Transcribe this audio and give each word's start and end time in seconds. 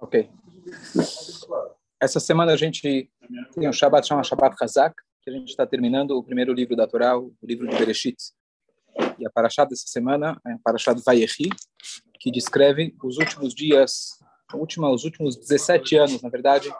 Ok. 0.00 0.28
Essa 2.00 2.18
semana 2.18 2.52
a 2.52 2.56
gente 2.56 3.10
tem 3.54 3.68
um 3.68 3.72
Shabbat 3.72 4.06
chama 4.06 4.24
Shabbat 4.24 4.56
Hazak, 4.60 4.94
que 5.22 5.30
a 5.30 5.32
gente 5.32 5.50
está 5.50 5.66
terminando 5.66 6.12
o 6.12 6.22
primeiro 6.24 6.52
livro 6.52 6.74
da 6.74 6.86
Torá, 6.86 7.16
o 7.16 7.32
livro 7.42 7.68
de 7.68 7.76
Bereshit. 7.76 8.16
E 9.18 9.26
a 9.26 9.30
paraxá 9.30 9.64
dessa 9.64 9.86
semana 9.86 10.40
é 10.46 10.52
a 10.52 10.58
paraxá 10.62 10.92
do 10.92 11.02
Vayechi, 11.02 11.48
que 12.18 12.30
descreve 12.30 12.94
os 13.02 13.18
últimos 13.18 13.54
dias, 13.54 14.18
última, 14.52 14.90
os 14.90 15.04
últimos 15.04 15.36
17 15.36 15.96
anos, 15.96 16.22
na 16.22 16.28
verdade, 16.28 16.72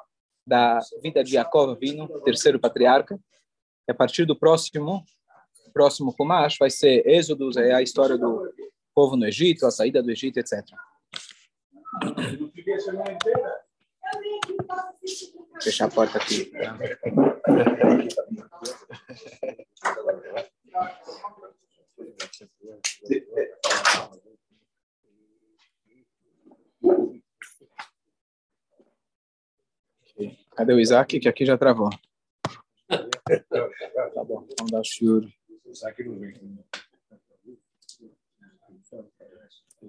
da 0.47 0.81
vida 1.03 1.23
de 1.23 1.37
Yaakov 1.37 1.71
Avinu, 1.71 2.09
terceiro 2.23 2.59
patriarca. 2.59 3.19
E 3.89 3.93
a 3.93 3.95
partir 3.95 4.25
do 4.25 4.37
próximo 4.37 5.05
próximo 5.73 6.15
Kumash 6.15 6.59
vai 6.59 6.71
ser 6.71 7.07
Êxodos, 7.07 7.57
é 7.57 7.73
a 7.73 7.83
história 7.83 8.19
do 8.19 8.53
povo 8.95 9.17
no 9.17 9.27
Egito, 9.27 9.67
a 9.67 9.71
saída 9.71 10.03
do 10.03 10.11
Egito, 10.11 10.39
etc. 10.39 10.63
Fechar 15.61 15.87
a 15.87 15.91
porta 15.91 16.19
aqui. 16.19 16.51
Cadê 30.57 30.75
o 30.75 30.81
Isaac? 30.81 31.19
Que 31.19 31.29
aqui 31.29 31.45
já 31.45 31.57
travou. 31.59 31.91
Tá 32.89 34.25
bom, 34.25 34.47
vamos 34.59 34.73
dar 34.73 34.85
shiur. 34.85 35.27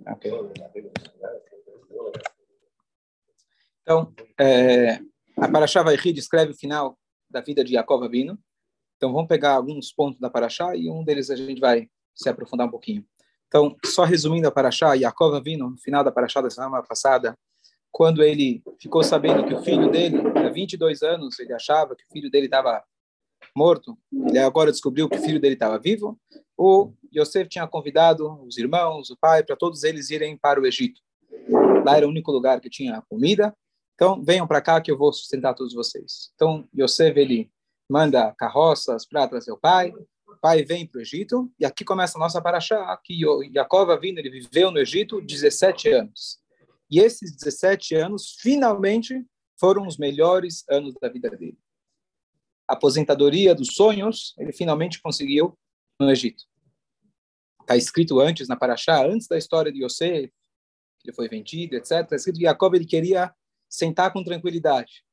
Okay. 0.08 0.32
Então, 3.82 4.14
é, 4.40 5.00
a 5.38 5.48
Paraxá 5.52 5.84
Vaihi 5.84 6.14
descreve 6.14 6.52
o 6.52 6.56
final 6.56 6.98
da 7.30 7.42
vida 7.42 7.64
de 7.64 7.74
Yaakov 7.74 8.04
Abino. 8.04 8.40
Então, 8.98 9.12
vamos 9.12 9.28
pegar 9.28 9.54
alguns 9.54 9.92
pontos 9.92 10.20
da 10.20 10.30
Paraxá 10.30 10.76
e 10.76 10.90
um 10.90 11.04
deles 11.04 11.30
a 11.30 11.36
gente 11.36 11.60
vai 11.60 11.90
se 12.16 12.30
aprofundar 12.30 12.68
um 12.68 12.72
pouquinho. 12.72 13.06
Então, 13.48 13.76
só 13.86 14.04
resumindo 14.04 14.48
a 14.48 14.52
Paraxá, 14.52 14.94
Yaakov 14.94 15.36
Avino, 15.36 15.70
no 15.70 15.78
final 15.78 16.04
da 16.04 16.12
Paraxá 16.12 16.42
da 16.42 16.50
semana 16.50 16.82
passada, 16.82 17.38
quando 17.92 18.24
ele 18.24 18.64
ficou 18.80 19.04
sabendo 19.04 19.46
que 19.46 19.54
o 19.54 19.62
filho 19.62 19.92
dele, 19.92 20.18
há 20.36 20.50
22 20.50 21.04
anos, 21.04 21.38
ele 21.40 21.54
achava 21.54 21.96
que 21.96 22.04
o 22.04 22.12
filho 22.12 22.32
dele 22.32 22.46
estava 22.46 22.84
morto, 23.56 23.96
ele 24.12 24.40
agora 24.40 24.72
descobriu 24.72 25.08
que 25.08 25.18
o 25.18 25.22
filho 25.22 25.40
dele 25.40 25.54
estava 25.54 25.78
vivo, 25.78 26.20
o 26.58 26.92
Yosef 27.16 27.48
tinha 27.48 27.68
convidado 27.68 28.42
os 28.44 28.58
irmãos, 28.58 29.12
o 29.12 29.18
pai, 29.18 29.44
para 29.44 29.56
todos 29.56 29.84
eles 29.84 30.10
irem 30.10 30.36
para 30.36 30.60
o 30.60 30.66
Egito. 30.66 31.02
Lá 31.86 31.98
era 31.98 32.08
o 32.08 32.10
único 32.10 32.32
lugar 32.32 32.60
que 32.62 32.70
tinha 32.70 33.02
comida, 33.10 33.56
então 33.96 34.24
venham 34.24 34.48
para 34.48 34.62
cá 34.62 34.82
que 34.82 34.92
eu 34.92 34.98
vou 34.98 35.12
sustentar 35.12 35.54
todos 35.54 35.74
vocês. 35.74 36.32
Então 36.36 36.68
Yosef, 36.76 37.20
ele 37.20 37.52
manda 37.90 38.34
carroças 38.38 39.06
para 39.06 39.28
trazer 39.28 39.52
o 39.52 39.58
pai, 39.58 39.94
o 40.28 40.38
pai 40.42 40.64
vem 40.64 40.88
para 40.88 41.00
o 41.00 41.02
Egito, 41.02 41.52
e 41.60 41.66
aqui 41.66 41.84
começa 41.86 42.18
a 42.18 42.20
nossa 42.20 42.42
paraxá, 42.42 42.98
que 43.04 43.20
Jacob 43.54 44.00
vindo, 44.00 44.20
ele 44.20 44.30
viveu 44.30 44.72
no 44.72 44.80
Egito 44.80 45.22
17 45.22 45.90
anos. 45.90 46.40
E 46.90 47.00
esses 47.00 47.36
17 47.36 47.96
anos, 47.96 48.36
finalmente, 48.40 49.26
foram 49.60 49.88
os 49.88 49.98
melhores 49.98 50.64
anos 50.70 50.94
da 51.02 51.10
vida 51.10 51.30
dele. 51.30 51.58
A 52.68 52.74
aposentadoria 52.74 53.54
dos 53.54 53.76
sonhos, 53.76 54.34
ele 54.38 54.52
finalmente 54.52 55.02
conseguiu 55.02 55.58
no 56.00 56.10
Egito. 56.10 56.44
Está 57.62 57.78
escrito 57.78 58.20
antes 58.20 58.48
na 58.48 58.56
Paraxá, 58.56 59.06
antes 59.06 59.28
da 59.28 59.38
história 59.38 59.72
de 59.72 59.84
Yosef, 59.84 60.32
ele 61.04 61.16
foi 61.16 61.28
vendido, 61.28 61.76
etc. 61.76 62.02
Está 62.02 62.16
escrito 62.16 62.38
que 62.38 62.44
Jacob 62.44 62.74
ele 62.76 62.86
queria 62.86 63.34
sentar 63.70 64.12
com 64.14 64.24
tranquilidade. 64.24 65.04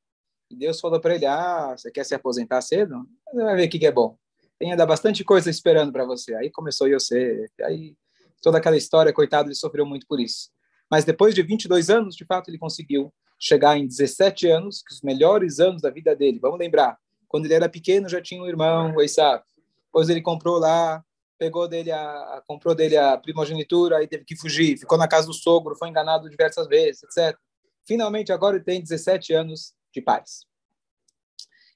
E 0.49 0.55
Deus 0.55 0.79
falou 0.79 0.99
para 0.99 1.15
ele: 1.15 1.25
Ah, 1.25 1.75
você 1.77 1.91
quer 1.91 2.05
se 2.05 2.15
aposentar 2.15 2.61
cedo? 2.61 3.07
Você 3.31 3.43
vai 3.43 3.55
ver 3.55 3.67
o 3.67 3.69
que 3.69 3.85
é 3.85 3.91
bom. 3.91 4.17
Tem 4.59 4.71
ainda 4.71 4.85
bastante 4.85 5.23
coisa 5.23 5.49
esperando 5.49 5.91
para 5.91 6.05
você. 6.05 6.35
Aí 6.35 6.51
começou 6.51 6.87
Yosef, 6.87 7.51
aí 7.63 7.95
toda 8.41 8.57
aquela 8.57 8.77
história, 8.77 9.13
coitado, 9.13 9.47
ele 9.47 9.55
sofreu 9.55 9.85
muito 9.85 10.05
por 10.07 10.19
isso. 10.19 10.49
Mas 10.89 11.05
depois 11.05 11.33
de 11.33 11.41
22 11.41 11.89
anos, 11.89 12.15
de 12.15 12.25
fato, 12.25 12.49
ele 12.49 12.57
conseguiu 12.57 13.13
chegar 13.39 13.77
em 13.77 13.87
17 13.87 14.47
anos, 14.47 14.83
que 14.83 14.93
os 14.93 15.01
melhores 15.01 15.59
anos 15.59 15.81
da 15.81 15.89
vida 15.89 16.15
dele. 16.15 16.37
Vamos 16.39 16.59
lembrar, 16.59 16.97
quando 17.27 17.45
ele 17.45 17.53
era 17.53 17.69
pequeno 17.69 18.07
já 18.07 18.21
tinha 18.21 18.41
um 18.41 18.47
irmão, 18.47 18.93
o 18.95 19.01
Isaac. 19.01 19.43
Depois 19.85 20.09
ele 20.09 20.21
comprou 20.21 20.59
lá, 20.59 21.03
pegou 21.41 21.67
dele 21.67 21.91
a, 21.91 22.43
comprou 22.45 22.75
dele 22.75 22.95
a 22.95 23.17
primogenitura, 23.17 23.97
aí 23.97 24.07
teve 24.07 24.23
que 24.23 24.35
fugir, 24.35 24.77
ficou 24.77 24.95
na 24.95 25.07
casa 25.07 25.25
do 25.25 25.33
sogro, 25.33 25.75
foi 25.75 25.89
enganado 25.89 26.29
diversas 26.29 26.67
vezes, 26.67 27.01
etc. 27.01 27.35
Finalmente 27.83 28.31
agora 28.31 28.57
ele 28.57 28.63
tem 28.63 28.79
17 28.79 29.33
anos 29.33 29.73
de 29.91 30.03
paz. 30.03 30.45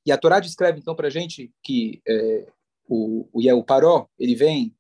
E 0.06 0.12
a 0.12 0.20
Torá 0.20 0.40
descreve 0.40 0.78
então 0.78 0.96
para 0.96 1.08
a 1.08 1.10
gente 1.10 1.52
que 1.64 2.00
é, 2.08 2.46
o, 2.88 3.28
o, 3.34 3.58
o 3.58 3.64
Paró 3.64 4.08
ele 4.20 4.36
vem 4.36 4.72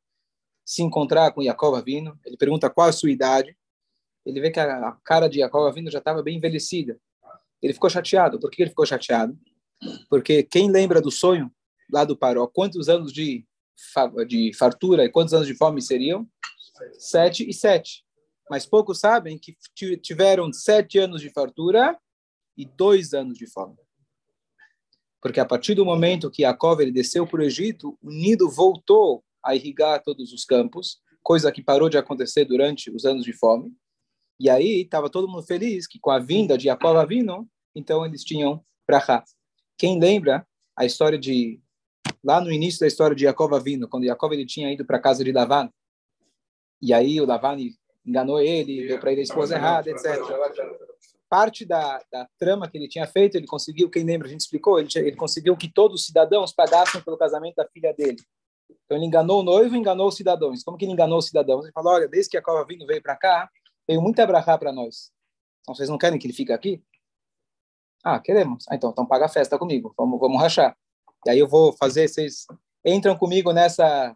se 0.63 0.84
encontrar 0.84 1.31
com 1.31 1.41
Jacob 1.41 1.84
vindo, 1.84 2.16
ele 2.23 2.38
pergunta 2.38 2.69
qual 2.69 2.88
a 2.88 2.94
sua 2.94 3.09
idade, 3.09 3.57
ele 4.23 4.40
vê 4.40 4.52
que 4.52 4.59
a, 4.59 4.90
a 4.90 4.91
cara 5.03 5.28
de 5.28 5.40
Jacob 5.40 5.73
vindo 5.73 5.90
já 5.90 5.97
estava 5.97 6.22
bem 6.22 6.38
envelhecida. 6.38 7.00
Ele 7.59 7.73
ficou 7.73 7.90
chateado. 7.90 8.40
Por 8.40 8.52
que 8.52 8.62
ele 8.62 8.69
ficou 8.69 8.85
chateado? 8.85 9.35
Porque 10.12 10.44
quem 10.44 10.69
lembra 10.69 11.02
do 11.02 11.09
sonho 11.09 11.52
lá 11.91 12.06
do 12.06 12.16
Paró, 12.16 12.46
quantos 12.46 12.88
anos 12.88 13.12
de, 13.12 13.44
de 14.28 14.53
fartura 14.53 15.06
e 15.06 15.09
quantos 15.09 15.34
anos 15.34 15.47
de 15.47 15.56
fome 15.56 15.81
seriam? 15.81 16.28
Sete 16.97 17.47
e 17.47 17.53
sete. 17.53 18.03
Mas 18.50 18.66
poucos 18.66 19.00
sabem 19.00 19.40
que 19.40 19.56
tiveram 19.97 20.52
sete 20.53 21.00
anos 21.00 21.22
de 21.22 21.30
fartura 21.30 21.97
e 22.58 22.66
dois 22.66 23.14
anos 23.14 23.38
de 23.38 23.47
fome. 23.47 23.75
Porque 25.22 25.40
a 25.40 25.46
partir 25.46 25.74
do 25.74 25.84
momento 25.84 26.30
que 26.30 26.44
Jacob 26.44 26.80
ele 26.80 26.91
desceu 26.91 27.25
para 27.25 27.41
o 27.41 27.44
Egito, 27.44 27.97
o 28.02 28.12
Nido 28.12 28.50
voltou 28.50 29.24
a 29.44 29.56
irrigar 29.56 30.03
todos 30.03 30.31
os 30.31 30.46
campos, 30.46 31.00
coisa 31.24 31.52
que 31.52 31.64
parou 31.64 31.90
de 31.90 31.97
acontecer 31.97 32.46
durante 32.46 32.91
os 32.91 33.06
anos 33.06 33.24
de 33.24 33.34
fome. 33.34 33.74
E 34.40 34.50
aí 34.50 34.81
estava 34.81 35.09
todo 35.09 35.28
mundo 35.28 35.44
feliz 35.44 35.88
que 35.88 36.00
com 36.00 36.12
a 36.12 36.19
vinda 36.19 36.58
de 36.58 36.66
Jacob 36.66 37.08
vindo, 37.08 37.47
então 37.74 38.06
eles 38.06 38.24
tinham 38.24 38.64
brachá. 38.85 39.24
Quem 39.78 40.00
lembra 40.00 40.46
a 40.78 40.85
história 40.85 41.18
de 41.18 41.59
lá 42.25 42.41
no 42.41 42.52
início 42.52 42.80
da 42.80 42.88
história 42.88 43.16
de 43.16 43.24
Jacob 43.24 43.53
vindo, 43.63 43.88
quando 43.88 44.06
Jacob 44.06 44.34
ele 44.34 44.46
tinha 44.46 44.74
ido 44.74 44.84
para 44.84 44.97
a 44.97 45.00
casa 45.00 45.24
de 45.24 45.31
Lavan, 45.31 45.69
e 46.81 46.91
aí 46.91 47.22
o 47.22 47.25
Lavan 47.25 47.58
enganou 48.03 48.41
ele, 48.41 48.88
deu 48.88 49.00
para 49.00 49.12
ele 49.12 49.22
a 49.22 49.24
esposa 49.24 49.56
errada, 49.56 49.91
etc. 49.91 50.19
Parte 51.30 51.66
da, 51.66 52.02
da, 52.12 52.28
trama 52.40 52.69
que 52.69 52.78
ele 52.78 52.88
tinha 52.88 53.06
feito, 53.06 53.35
ele 53.35 53.46
conseguiu, 53.46 53.90
quem 53.90 54.03
lembra, 54.03 54.28
a 54.28 54.31
gente 54.31 54.41
explicou, 54.41 54.80
ele, 54.80 54.90
ele 54.96 55.16
conseguiu 55.16 55.56
que 55.56 55.72
todos 55.72 56.02
os 56.02 56.06
cidadãos 56.08 56.52
pagassem 56.52 57.02
pelo 57.02 57.18
casamento 57.18 57.56
da 57.56 57.68
filha 57.68 57.94
dele. 57.94 58.18
Então 58.85 58.97
ele 58.97 59.06
enganou 59.06 59.41
o 59.41 59.44
noivo, 59.44 59.75
enganou 59.75 60.08
os 60.08 60.16
cidadãos. 60.16 60.64
Como 60.64 60.78
que 60.78 60.85
ele 60.85 60.94
enganou 60.94 61.19
os 61.19 61.28
cidadãos? 61.28 61.64
Ele 61.64 61.74
falou: 61.74 61.94
olha, 61.94 62.08
desde 62.08 62.30
que 62.30 62.38
Jacob 62.38 62.68
vindo 62.68 62.85
veio 62.85 63.02
para 63.02 63.16
cá, 63.16 63.50
veio 63.88 64.02
muito 64.02 64.19
abrahá 64.19 64.58
para 64.58 64.72
nós. 64.72 65.12
Então 65.62 65.75
vocês 65.75 65.90
não 65.90 65.97
querem 65.97 66.18
que 66.18 66.28
ele 66.28 66.34
fique 66.34 66.53
aqui? 66.53 66.84
Ah, 68.03 68.19
queremos. 68.19 68.66
Ah, 68.69 68.75
então, 68.75 68.91
então 68.91 69.06
paga 69.06 69.25
a 69.25 69.30
festa 69.30 69.58
comigo. 69.58 69.94
Vamos, 69.97 70.19
vamos 70.19 70.40
rachar. 70.40 70.78
E 71.25 71.30
aí 71.30 71.40
eu 71.40 71.47
vou 71.47 71.74
fazer, 71.74 72.08
vocês 72.08 72.46
entram 72.86 73.18
comigo 73.18 73.52
nessa 73.52 74.16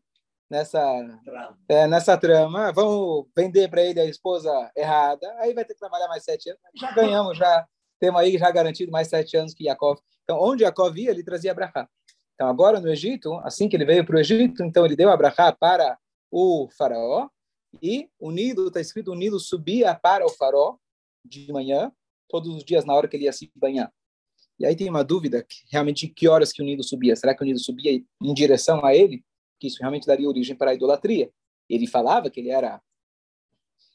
nessa 0.49 0.81
é, 1.67 1.87
nessa 1.87 2.17
trama. 2.17 2.71
Vamos 2.71 3.27
vender 3.35 3.69
para 3.69 3.83
ele 3.83 3.99
a 3.99 4.05
esposa 4.05 4.71
errada. 4.75 5.31
Aí 5.39 5.53
vai 5.53 5.63
ter 5.63 5.73
que 5.73 5.79
trabalhar 5.79 6.07
mais 6.07 6.23
sete 6.23 6.49
anos. 6.49 6.61
Já 6.75 6.91
ganhamos, 6.91 7.37
já 7.37 7.67
temos 7.99 8.19
aí 8.21 8.37
já 8.37 8.49
garantido 8.49 8.91
mais 8.91 9.07
sete 9.07 9.37
anos 9.37 9.53
que 9.53 9.65
Yaakov. 9.65 9.99
Então, 10.23 10.39
onde 10.39 10.63
Yaakov 10.63 10.97
ia, 10.97 11.11
ele 11.11 11.23
trazia 11.23 11.51
Abraha. 11.51 11.89
Então, 12.33 12.47
agora 12.47 12.79
no 12.79 12.87
Egito, 12.87 13.33
assim 13.43 13.67
que 13.67 13.75
ele 13.75 13.85
veio 13.85 14.05
para 14.05 14.15
o 14.15 14.19
Egito, 14.19 14.63
então 14.63 14.85
ele 14.85 14.95
deu 14.95 15.09
Abraha 15.09 15.51
para 15.51 15.97
o 16.31 16.69
faraó 16.77 17.27
e 17.81 18.09
o 18.19 18.31
Nilo, 18.31 18.67
está 18.67 18.79
escrito, 18.79 19.11
o 19.11 19.15
Nilo 19.15 19.39
subia 19.39 19.93
para 19.93 20.25
o 20.25 20.29
faraó 20.29 20.77
de 21.25 21.51
manhã 21.51 21.91
todos 22.29 22.55
os 22.55 22.63
dias 22.63 22.85
na 22.85 22.93
hora 22.93 23.07
que 23.07 23.17
ele 23.17 23.25
ia 23.25 23.33
se 23.33 23.51
banhar. 23.55 23.91
E 24.59 24.65
aí 24.65 24.75
tem 24.75 24.89
uma 24.89 25.03
dúvida, 25.03 25.45
realmente, 25.71 26.07
que 26.07 26.27
horas 26.27 26.51
que 26.51 26.61
o 26.61 26.65
Nilo 26.65 26.83
subia? 26.83 27.15
Será 27.15 27.33
que 27.33 27.41
o 27.41 27.45
Nilo 27.45 27.59
subia 27.59 28.03
em 28.21 28.33
direção 28.33 28.83
a 28.85 28.93
ele? 28.93 29.23
Que 29.59 29.67
isso 29.67 29.77
realmente 29.79 30.05
daria 30.05 30.27
origem 30.27 30.55
para 30.55 30.71
a 30.71 30.73
idolatria. 30.73 31.31
Ele 31.69 31.87
falava 31.87 32.29
que 32.29 32.39
ele 32.39 32.49
era 32.49 32.81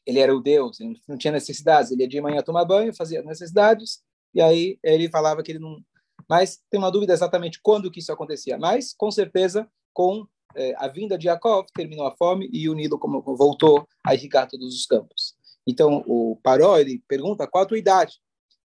ele 0.05 0.19
era 0.19 0.35
o 0.35 0.39
Deus, 0.39 0.79
ele 0.79 0.99
não 1.07 1.17
tinha 1.17 1.33
necessidades, 1.33 1.91
ele 1.91 2.03
ia 2.03 2.07
de 2.07 2.21
manhã 2.21 2.41
tomar 2.43 2.63
banho, 2.63 2.93
fazia 2.93 3.23
necessidades, 3.23 4.03
e 4.33 4.41
aí 4.41 4.77
ele 4.83 5.09
falava 5.09 5.41
que 5.41 5.51
ele 5.51 5.59
não... 5.59 5.83
Mas 6.29 6.61
tem 6.69 6.79
uma 6.79 6.91
dúvida 6.91 7.11
exatamente 7.13 7.59
quando 7.61 7.89
que 7.89 7.99
isso 7.99 8.11
acontecia. 8.11 8.57
Mas, 8.57 8.93
com 8.93 9.09
certeza, 9.09 9.67
com 9.93 10.27
eh, 10.55 10.73
a 10.77 10.87
vinda 10.87 11.17
de 11.17 11.25
Jacob, 11.25 11.65
terminou 11.73 12.05
a 12.05 12.15
fome 12.15 12.49
e 12.51 12.69
o 12.69 12.73
Nilo 12.73 12.99
como, 12.99 13.21
voltou 13.21 13.87
a 14.05 14.13
irrigar 14.13 14.47
todos 14.47 14.75
os 14.75 14.85
campos. 14.85 15.35
Então, 15.67 16.03
o 16.07 16.39
Paró, 16.43 16.77
ele 16.77 17.03
pergunta 17.07 17.47
qual 17.47 17.63
a 17.63 17.67
tua 17.67 17.77
idade? 17.77 18.19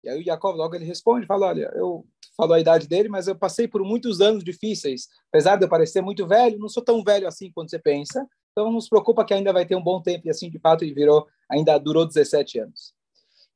E 0.07 0.09
aí 0.09 0.21
o 0.21 0.23
Jacob 0.23 0.55
logo 0.55 0.73
ele 0.73 0.85
responde, 0.85 1.25
fala, 1.25 1.47
olha, 1.47 1.69
eu 1.75 2.07
falo 2.37 2.53
a 2.53 2.59
idade 2.61 2.87
dele, 2.87 3.09
mas 3.09 3.27
eu 3.27 3.35
passei 3.35 3.67
por 3.67 3.83
muitos 3.83 4.21
anos 4.21 4.41
difíceis. 4.41 5.09
Apesar 5.27 5.57
de 5.57 5.65
eu 5.65 5.69
parecer 5.69 6.01
muito 6.01 6.25
velho, 6.25 6.57
não 6.57 6.69
sou 6.69 6.81
tão 6.81 7.03
velho 7.03 7.27
assim 7.27 7.51
quanto 7.51 7.71
você 7.71 7.77
pensa. 7.77 8.25
Então 8.53 8.71
não 8.71 8.79
se 8.79 8.87
preocupa 8.87 9.25
que 9.25 9.33
ainda 9.33 9.51
vai 9.51 9.65
ter 9.65 9.75
um 9.75 9.83
bom 9.83 10.01
tempo. 10.01 10.25
E 10.25 10.29
assim, 10.29 10.49
de 10.49 10.57
fato, 10.59 10.85
ele 10.85 10.93
virou, 10.93 11.27
ainda 11.51 11.77
durou 11.77 12.07
17 12.07 12.59
anos. 12.59 12.95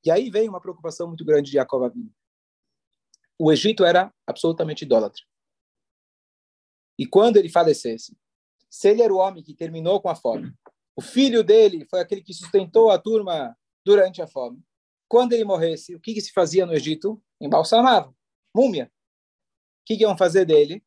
E 0.03 0.11
aí 0.11 0.29
vem 0.29 0.49
uma 0.49 0.59
preocupação 0.59 1.07
muito 1.07 1.23
grande 1.23 1.51
de 1.51 1.53
Jacob 1.53 1.83
Avinu. 1.83 2.11
O 3.39 3.49
Egito 3.49 3.85
era 3.85 4.13
absolutamente 4.27 4.83
idólatra. 4.83 5.23
E 6.99 7.05
quando 7.05 7.37
ele 7.37 7.47
falecesse, 7.47 8.13
se 8.69 8.89
ele 8.89 9.01
era 9.01 9.13
o 9.13 9.17
homem 9.17 9.41
que 9.41 9.55
terminou 9.55 10.01
com 10.01 10.09
a 10.09 10.15
fome, 10.15 10.53
o 10.97 11.01
filho 11.01 11.45
dele 11.45 11.87
foi 11.89 12.01
aquele 12.01 12.21
que 12.21 12.33
sustentou 12.33 12.91
a 12.91 12.99
turma 12.99 13.57
durante 13.85 14.21
a 14.21 14.27
fome. 14.27 14.61
Quando 15.11 15.33
ele 15.33 15.43
morresse, 15.43 15.93
o 15.93 15.99
que, 15.99 16.13
que 16.13 16.21
se 16.21 16.31
fazia 16.31 16.65
no 16.65 16.73
Egito? 16.73 17.21
Embalsamava. 17.37 18.15
Múmia. 18.55 18.85
O 18.85 19.85
que, 19.85 19.97
que 19.97 20.03
iam 20.03 20.17
fazer 20.17 20.45
dele? 20.45 20.81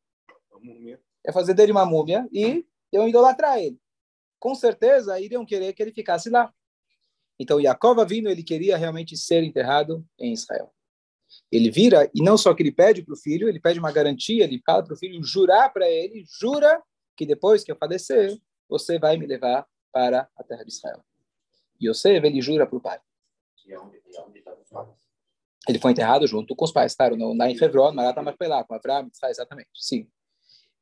Múmia. 0.59 0.99
É 1.23 1.31
fazer 1.31 1.53
dele 1.53 1.71
uma 1.71 1.85
múmia 1.85 2.27
e 2.33 2.65
iam 2.91 3.07
idolatrar 3.07 3.59
ele. 3.59 3.79
Com 4.39 4.55
certeza, 4.55 5.19
iriam 5.19 5.45
querer 5.45 5.73
que 5.73 5.83
ele 5.83 5.91
ficasse 5.91 6.31
lá. 6.31 6.51
Então, 7.39 7.61
Jacob 7.61 8.03
vindo, 8.09 8.27
ele 8.27 8.41
queria 8.41 8.75
realmente 8.77 9.15
ser 9.15 9.43
enterrado 9.43 10.03
em 10.17 10.33
Israel. 10.33 10.73
Ele 11.51 11.69
vira, 11.69 12.09
e 12.11 12.23
não 12.23 12.35
só 12.35 12.51
que 12.55 12.63
ele 12.63 12.71
pede 12.71 13.03
para 13.03 13.13
o 13.13 13.17
filho, 13.17 13.47
ele 13.47 13.59
pede 13.59 13.77
uma 13.77 13.91
garantia, 13.91 14.45
ele 14.45 14.59
fala 14.65 14.83
para 14.83 14.95
o 14.95 14.97
filho 14.97 15.23
jurar 15.23 15.71
para 15.71 15.87
ele, 15.87 16.25
jura 16.41 16.81
que 17.15 17.27
depois 17.27 17.63
que 17.63 17.71
eu 17.71 17.75
falecer, 17.75 18.35
você 18.67 18.97
vai 18.97 19.17
me 19.17 19.27
levar 19.27 19.67
para 19.91 20.27
a 20.35 20.43
terra 20.43 20.63
de 20.63 20.71
Israel. 20.71 21.05
E 21.79 21.87
Yosef, 21.87 22.25
ele 22.25 22.41
jura 22.41 22.65
para 22.65 22.75
o 22.75 22.81
pai. 22.81 22.99
Ele 25.67 25.79
foi 25.79 25.91
enterrado 25.91 26.27
junto 26.27 26.55
com 26.55 26.65
os 26.65 26.71
pais, 26.71 26.95
claro, 26.95 27.15
no, 27.15 27.35
lá 27.35 27.49
em 27.49 27.55
Hebron, 27.55 27.91
Marata 27.91 28.21
Marpelá, 28.21 28.63
com 28.63 28.75
Avraham, 28.75 29.09
exatamente, 29.23 29.69
sim. 29.73 30.07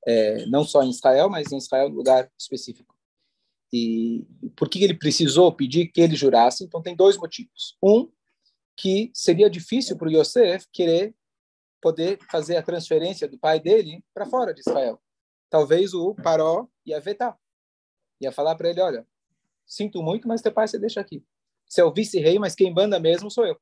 É, 0.06 0.46
não 0.48 0.66
só 0.66 0.84
em 0.84 0.90
Israel, 0.90 1.30
mas 1.30 1.52
em 1.52 1.58
Israel, 1.58 1.88
um 1.88 1.94
lugar 1.94 2.30
específico. 2.38 2.94
E 3.72 4.28
por 4.56 4.70
que 4.70 4.84
ele 4.84 4.94
precisou 4.94 5.52
pedir 5.56 5.88
que 5.88 6.02
ele 6.02 6.16
jurasse? 6.16 6.64
Então, 6.64 6.82
tem 6.82 6.96
dois 6.96 7.18
motivos. 7.18 7.78
Um, 7.82 8.12
que 8.76 9.12
seria 9.14 9.50
difícil 9.50 9.98
para 9.98 10.08
o 10.08 10.12
Yosef 10.12 10.68
querer 10.72 11.16
poder 11.82 12.20
fazer 12.30 12.56
a 12.58 12.64
transferência 12.64 13.28
do 13.28 13.38
pai 13.38 13.60
dele 13.60 14.04
para 14.14 14.26
fora 14.26 14.54
de 14.54 14.62
Israel. 14.62 15.02
Talvez 15.50 15.94
o 15.94 16.16
Paró 16.16 16.68
ia 16.86 17.00
vetar. 17.00 17.38
Ia 18.22 18.32
falar 18.32 18.56
para 18.56 18.70
ele, 18.70 18.82
olha, 18.82 19.08
sinto 19.66 20.02
muito, 20.02 20.28
mas 20.28 20.42
teu 20.42 20.52
pai 20.52 20.68
você 20.68 20.80
deixa 20.80 21.02
aqui. 21.02 21.24
Você 21.74 21.82
é 21.82 21.84
o 21.84 21.92
vice-rei, 21.92 22.38
mas 22.38 22.54
quem 22.54 22.72
manda 22.72 23.00
mesmo 23.00 23.32
sou 23.32 23.48
eu. 23.48 23.58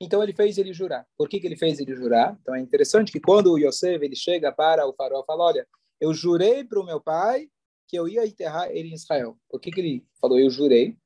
Então 0.00 0.20
ele 0.24 0.32
fez 0.32 0.58
ele 0.58 0.72
jurar. 0.72 1.06
Por 1.16 1.28
que, 1.28 1.38
que 1.38 1.46
ele 1.46 1.56
fez 1.56 1.78
ele 1.78 1.94
jurar? 1.94 2.36
Então 2.42 2.52
é 2.52 2.60
interessante 2.60 3.12
que 3.12 3.20
quando 3.20 3.52
o 3.52 3.58
Yosef 3.58 4.04
ele 4.04 4.16
chega 4.16 4.50
para 4.50 4.84
o 4.84 4.92
faraó, 4.92 5.22
fala, 5.24 5.44
olha, 5.44 5.68
eu 6.00 6.12
jurei 6.12 6.64
para 6.64 6.80
o 6.80 6.84
meu 6.84 7.00
pai 7.00 7.48
que 7.86 7.96
eu 7.96 8.08
ia 8.08 8.26
enterrar 8.26 8.68
ele 8.72 8.88
em 8.88 8.94
Israel. 8.94 9.38
Por 9.48 9.60
que, 9.60 9.70
que 9.70 9.80
ele 9.80 10.04
falou 10.20 10.36
eu 10.36 10.50
jurei? 10.50 10.96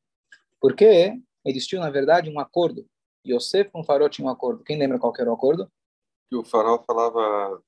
Porque 0.58 1.20
eles 1.44 1.66
tinham, 1.66 1.84
na 1.84 1.90
verdade, 1.90 2.30
um 2.30 2.40
acordo. 2.40 2.86
Yosef 3.26 3.70
com 3.70 3.80
o 3.80 3.84
faraó 3.84 4.08
tinham 4.08 4.28
um 4.28 4.32
acordo. 4.32 4.64
Quem 4.64 4.78
lembra 4.78 4.98
qual 4.98 5.12
era 5.18 5.30
o 5.30 5.34
acordo? 5.34 5.70
Que 6.30 6.36
o 6.36 6.44
faraó 6.44 6.82
falava 6.82 7.62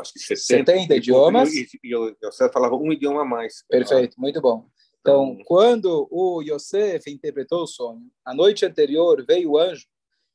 acho 0.00 0.12
que 0.12 0.20
70, 0.20 0.72
70 0.72 0.96
idiomas. 0.96 1.52
E, 1.52 1.66
e, 1.82 1.88
e 1.88 2.16
Yosef 2.24 2.52
falava 2.52 2.76
um 2.76 2.92
idioma 2.92 3.22
a 3.22 3.24
mais. 3.24 3.64
Perfeito, 3.68 4.20
muito 4.20 4.40
bom. 4.40 4.70
Então, 5.08 5.38
quando 5.44 6.08
o 6.10 6.42
Yosef 6.42 7.10
interpretou 7.10 7.62
o 7.62 7.66
sonho, 7.66 8.10
a 8.24 8.34
noite 8.34 8.64
anterior 8.64 9.24
veio 9.26 9.52
o 9.52 9.58
anjo 9.58 9.86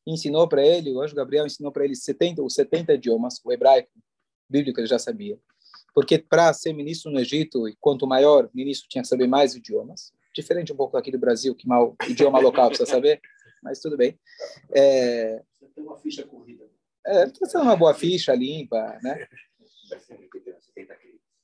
ensinou 0.06 0.48
para 0.48 0.66
ele, 0.66 0.92
o 0.92 1.02
anjo 1.02 1.16
Gabriel 1.16 1.46
ensinou 1.46 1.72
para 1.72 1.86
ele 1.86 1.96
70, 1.96 2.44
os 2.44 2.54
70 2.56 2.94
idiomas, 2.94 3.40
o 3.44 3.52
hebraico, 3.52 3.90
bíblico 4.50 4.80
ele 4.80 4.88
já 4.88 5.00
sabia 5.00 5.40
porque 5.94 6.18
para 6.18 6.52
ser 6.54 6.74
ministro 6.74 7.12
no 7.12 7.20
Egito, 7.20 7.68
e 7.70 7.76
quanto 7.80 8.08
maior 8.08 8.50
ministro 8.54 8.90
tinha 8.90 9.04
que 9.04 9.08
saber 9.08 9.28
mais 9.28 9.56
idiomas, 9.56 10.12
diferente 10.34 10.74
um 10.74 10.76
pouco 10.76 10.98
aqui 10.98 11.12
do 11.12 11.20
Brasil, 11.20 11.54
que 11.54 11.68
mal 11.68 11.96
idioma 12.10 12.40
local 12.40 12.70
precisa 12.70 12.90
saber, 12.90 13.22
mas 13.62 13.80
tudo 13.80 13.96
bem. 13.96 14.20
É, 14.72 15.44
Você 15.60 15.68
tem 15.76 15.84
uma 15.84 15.98
ficha 15.98 16.24
corrida. 16.24 16.68
É, 17.06 17.28
precisa 17.28 17.52
ser 17.52 17.58
uma 17.60 17.76
boa 17.76 17.94
ficha, 17.94 18.34
limpa, 18.34 18.98
né? 19.04 19.28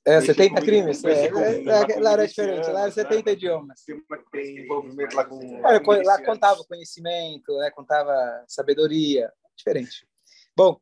É, 0.05 0.21
70 0.21 0.61
crimes. 0.61 1.03
É, 1.03 1.25
é, 1.25 1.27
é, 1.27 1.99
lá 1.99 2.13
era 2.13 2.27
diferente, 2.27 2.69
lá 2.69 2.83
era 2.83 2.91
70 2.91 3.31
idiomas. 3.31 3.83
Tem 4.31 4.59
envolvimento 4.59 5.15
lá 5.15 5.25
com. 5.25 5.39
É, 5.41 6.03
lá 6.03 6.23
contava 6.23 6.63
conhecimento, 6.63 7.55
né, 7.57 7.69
contava 7.71 8.43
sabedoria, 8.47 9.31
diferente. 9.55 10.07
Bom, 10.55 10.79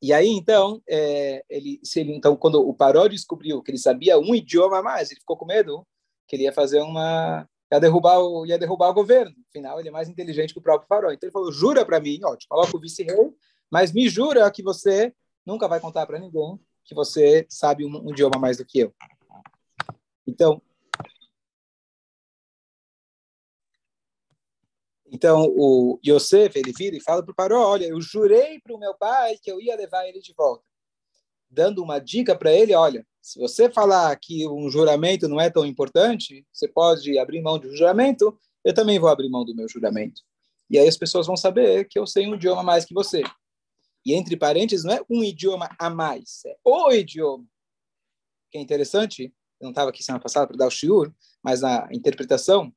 e 0.00 0.12
aí, 0.12 0.28
então, 0.28 0.82
é, 0.88 1.44
ele, 1.48 1.80
se 1.82 2.00
ele, 2.00 2.14
então, 2.14 2.36
quando 2.36 2.60
o 2.60 2.74
Paró 2.74 3.06
descobriu 3.08 3.62
que 3.62 3.70
ele 3.70 3.78
sabia 3.78 4.18
um 4.18 4.34
idioma 4.34 4.78
a 4.78 4.82
mais, 4.82 5.10
ele 5.10 5.20
ficou 5.20 5.36
com 5.36 5.46
medo 5.46 5.86
que 6.28 6.36
ele 6.36 6.44
ia 6.44 6.52
fazer 6.52 6.80
uma 6.80 7.48
ia 7.72 7.80
derrubar 7.80 8.20
o 8.20 8.46
ia 8.46 8.58
derrubar 8.58 8.90
o 8.90 8.94
governo. 8.94 9.34
Afinal, 9.48 9.80
ele 9.80 9.88
é 9.88 9.92
mais 9.92 10.08
inteligente 10.08 10.52
que 10.52 10.58
o 10.58 10.62
próprio 10.62 10.88
Paró. 10.88 11.10
Então 11.10 11.26
ele 11.26 11.32
falou: 11.32 11.50
"Jura 11.50 11.84
para 11.84 12.00
mim, 12.00 12.20
ó, 12.24 12.36
te 12.36 12.46
coloco 12.46 12.76
o 12.76 12.80
vice-rei, 12.80 13.32
mas 13.70 13.92
me 13.92 14.08
jura 14.08 14.50
que 14.50 14.62
você 14.62 15.12
nunca 15.44 15.66
vai 15.66 15.80
contar 15.80 16.06
para 16.06 16.18
ninguém 16.18 16.58
que 16.86 16.94
você 16.94 17.44
sabe 17.48 17.84
um, 17.84 18.06
um 18.06 18.10
idioma 18.10 18.38
mais 18.38 18.56
do 18.56 18.64
que 18.64 18.78
eu". 18.78 18.94
Então, 20.26 20.62
Então, 25.12 25.46
o 25.56 25.98
Yosef, 26.04 26.58
ele 26.58 26.72
vira 26.76 26.96
e 26.96 27.00
fala 27.00 27.22
para 27.22 27.32
o 27.32 27.34
Paró, 27.34 27.70
olha, 27.70 27.86
eu 27.86 28.00
jurei 28.00 28.60
para 28.60 28.74
o 28.74 28.78
meu 28.78 28.94
pai 28.94 29.36
que 29.40 29.50
eu 29.50 29.60
ia 29.60 29.76
levar 29.76 30.06
ele 30.06 30.20
de 30.20 30.34
volta. 30.36 30.64
Dando 31.48 31.82
uma 31.82 31.98
dica 31.98 32.36
para 32.36 32.52
ele, 32.52 32.74
olha, 32.74 33.06
se 33.22 33.38
você 33.38 33.70
falar 33.70 34.14
que 34.16 34.46
um 34.48 34.68
juramento 34.68 35.28
não 35.28 35.40
é 35.40 35.48
tão 35.48 35.64
importante, 35.64 36.44
você 36.52 36.68
pode 36.68 37.18
abrir 37.18 37.40
mão 37.40 37.58
de 37.58 37.68
um 37.68 37.74
juramento, 37.74 38.38
eu 38.64 38.74
também 38.74 38.98
vou 38.98 39.08
abrir 39.08 39.28
mão 39.28 39.44
do 39.44 39.54
meu 39.54 39.68
juramento. 39.68 40.22
E 40.68 40.78
aí 40.78 40.88
as 40.88 40.96
pessoas 40.96 41.26
vão 41.26 41.36
saber 41.36 41.86
que 41.88 41.98
eu 41.98 42.06
sei 42.06 42.26
um 42.26 42.34
idioma 42.34 42.62
mais 42.62 42.84
que 42.84 42.92
você. 42.92 43.22
E 44.06 44.14
entre 44.14 44.36
parênteses, 44.36 44.84
não 44.84 44.94
é 44.94 45.00
um 45.10 45.22
idioma 45.22 45.68
a 45.78 45.90
mais, 45.90 46.42
é 46.46 46.56
o 46.64 46.92
idioma. 46.92 47.44
Que 48.50 48.58
é 48.58 48.60
interessante, 48.60 49.34
eu 49.60 49.64
não 49.64 49.70
estava 49.70 49.90
aqui 49.90 50.02
semana 50.02 50.22
passada 50.22 50.46
para 50.46 50.56
dar 50.56 50.68
o 50.68 50.70
shiur, 50.70 51.12
mas 51.42 51.64
a 51.64 51.88
interpretação 51.90 52.72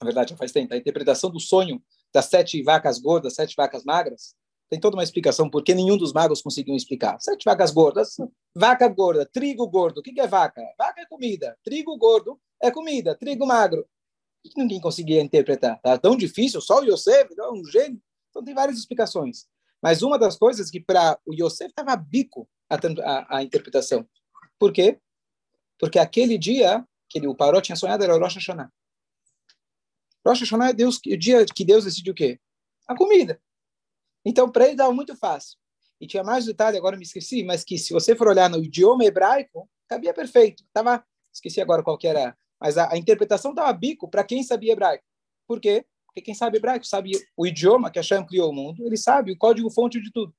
na 0.00 0.06
verdade 0.06 0.30
já 0.30 0.36
faz 0.36 0.50
tempo, 0.50 0.72
a 0.72 0.78
interpretação 0.78 1.30
do 1.30 1.38
sonho 1.38 1.82
das 2.12 2.24
sete 2.24 2.62
vacas 2.62 2.98
gordas, 2.98 3.34
sete 3.34 3.54
vacas 3.54 3.84
magras, 3.84 4.34
tem 4.70 4.80
toda 4.80 4.96
uma 4.96 5.02
explicação 5.02 5.50
porque 5.50 5.74
nenhum 5.74 5.96
dos 5.96 6.12
magos 6.12 6.40
conseguiu 6.40 6.74
explicar. 6.76 7.20
Sete 7.20 7.44
vacas 7.44 7.72
gordas, 7.72 8.16
vaca 8.54 8.86
gorda, 8.88 9.26
trigo 9.26 9.66
gordo. 9.68 9.98
O 9.98 10.02
que 10.02 10.18
é 10.20 10.28
vaca? 10.28 10.62
Vaca 10.78 11.02
é 11.02 11.06
comida. 11.06 11.58
Trigo 11.64 11.96
gordo 11.98 12.40
é 12.62 12.70
comida. 12.70 13.16
Trigo 13.16 13.44
magro. 13.44 13.84
Que 14.44 14.52
ninguém 14.56 14.80
conseguia 14.80 15.20
interpretar? 15.20 15.80
Tá 15.82 15.98
tão 15.98 16.16
difícil, 16.16 16.60
só 16.60 16.80
o 16.80 16.84
Yosef, 16.84 17.34
é 17.36 17.50
um 17.50 17.64
gênio. 17.64 18.00
Então 18.30 18.44
tem 18.44 18.54
várias 18.54 18.78
explicações. 18.78 19.48
Mas 19.82 20.02
uma 20.02 20.18
das 20.18 20.36
coisas 20.36 20.70
que 20.70 20.80
para 20.80 21.18
o 21.26 21.34
Yosef 21.34 21.70
estava 21.70 21.96
bico 21.96 22.48
a, 22.68 22.76
a, 22.76 23.38
a, 23.38 23.42
interpretação. 23.42 24.08
Por 24.58 24.72
quê? 24.72 25.00
Porque 25.78 25.98
aquele 25.98 26.36
dia 26.36 26.86
que 27.08 27.18
ele, 27.18 27.26
o 27.26 27.34
Paró 27.34 27.60
tinha 27.60 27.76
sonhado 27.76 28.04
era 28.04 28.14
o 28.14 28.18
Rosh 28.18 28.36
Hashanah. 28.36 28.70
Rosh 30.26 30.40
Hashanah 30.40 30.68
é 30.68 30.72
Deus, 30.72 31.00
o 31.04 31.16
dia 31.16 31.44
que 31.46 31.64
Deus 31.64 31.84
decide 31.84 32.10
o 32.10 32.14
quê? 32.14 32.38
A 32.86 32.94
comida. 32.94 33.40
Então, 34.24 34.50
para 34.50 34.66
ele 34.66 34.76
dava 34.76 34.92
muito 34.92 35.16
fácil. 35.16 35.58
E 36.00 36.06
tinha 36.06 36.22
mais 36.22 36.46
detalhe, 36.46 36.76
agora 36.78 36.96
me 36.96 37.02
esqueci, 37.02 37.42
mas 37.42 37.64
que 37.64 37.76
se 37.78 37.92
você 37.92 38.14
for 38.14 38.28
olhar 38.28 38.48
no 38.48 38.62
idioma 38.62 39.04
hebraico, 39.04 39.68
cabia 39.88 40.14
perfeito. 40.14 40.64
Tava, 40.72 41.04
esqueci 41.32 41.60
agora 41.60 41.82
qual 41.82 41.98
que 41.98 42.06
era, 42.06 42.36
mas 42.60 42.78
a, 42.78 42.92
a 42.92 42.96
interpretação 42.96 43.52
dava 43.52 43.72
bico 43.72 44.08
para 44.08 44.24
quem 44.24 44.42
sabia 44.42 44.72
hebraico. 44.72 45.04
Por 45.46 45.60
quê? 45.60 45.84
Porque 46.10 46.22
quem 46.22 46.34
sabe 46.34 46.58
hebraico 46.58 46.86
sabe 46.86 47.12
o 47.36 47.46
idioma 47.46 47.90
que 47.90 47.98
Hashem 47.98 48.24
criou 48.26 48.50
o 48.50 48.52
mundo, 48.52 48.84
ele 48.86 48.96
sabe 48.96 49.32
o 49.32 49.38
código-fonte 49.38 50.00
de 50.00 50.12
tudo. 50.12 50.34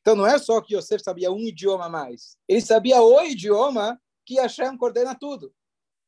Então, 0.00 0.14
não 0.14 0.26
é 0.26 0.38
só 0.38 0.60
que 0.60 0.76
Yosef 0.76 1.02
sabia 1.02 1.32
um 1.32 1.40
idioma 1.40 1.86
a 1.86 1.88
mais. 1.88 2.36
Ele 2.46 2.60
sabia 2.60 3.00
o 3.00 3.22
idioma 3.22 3.98
que 4.26 4.34
Hashem 4.34 4.76
coordena 4.76 5.14
tudo. 5.14 5.54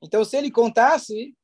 Então, 0.03 0.25
se 0.25 0.37
ele 0.37 0.51
contasse, 0.51 1.35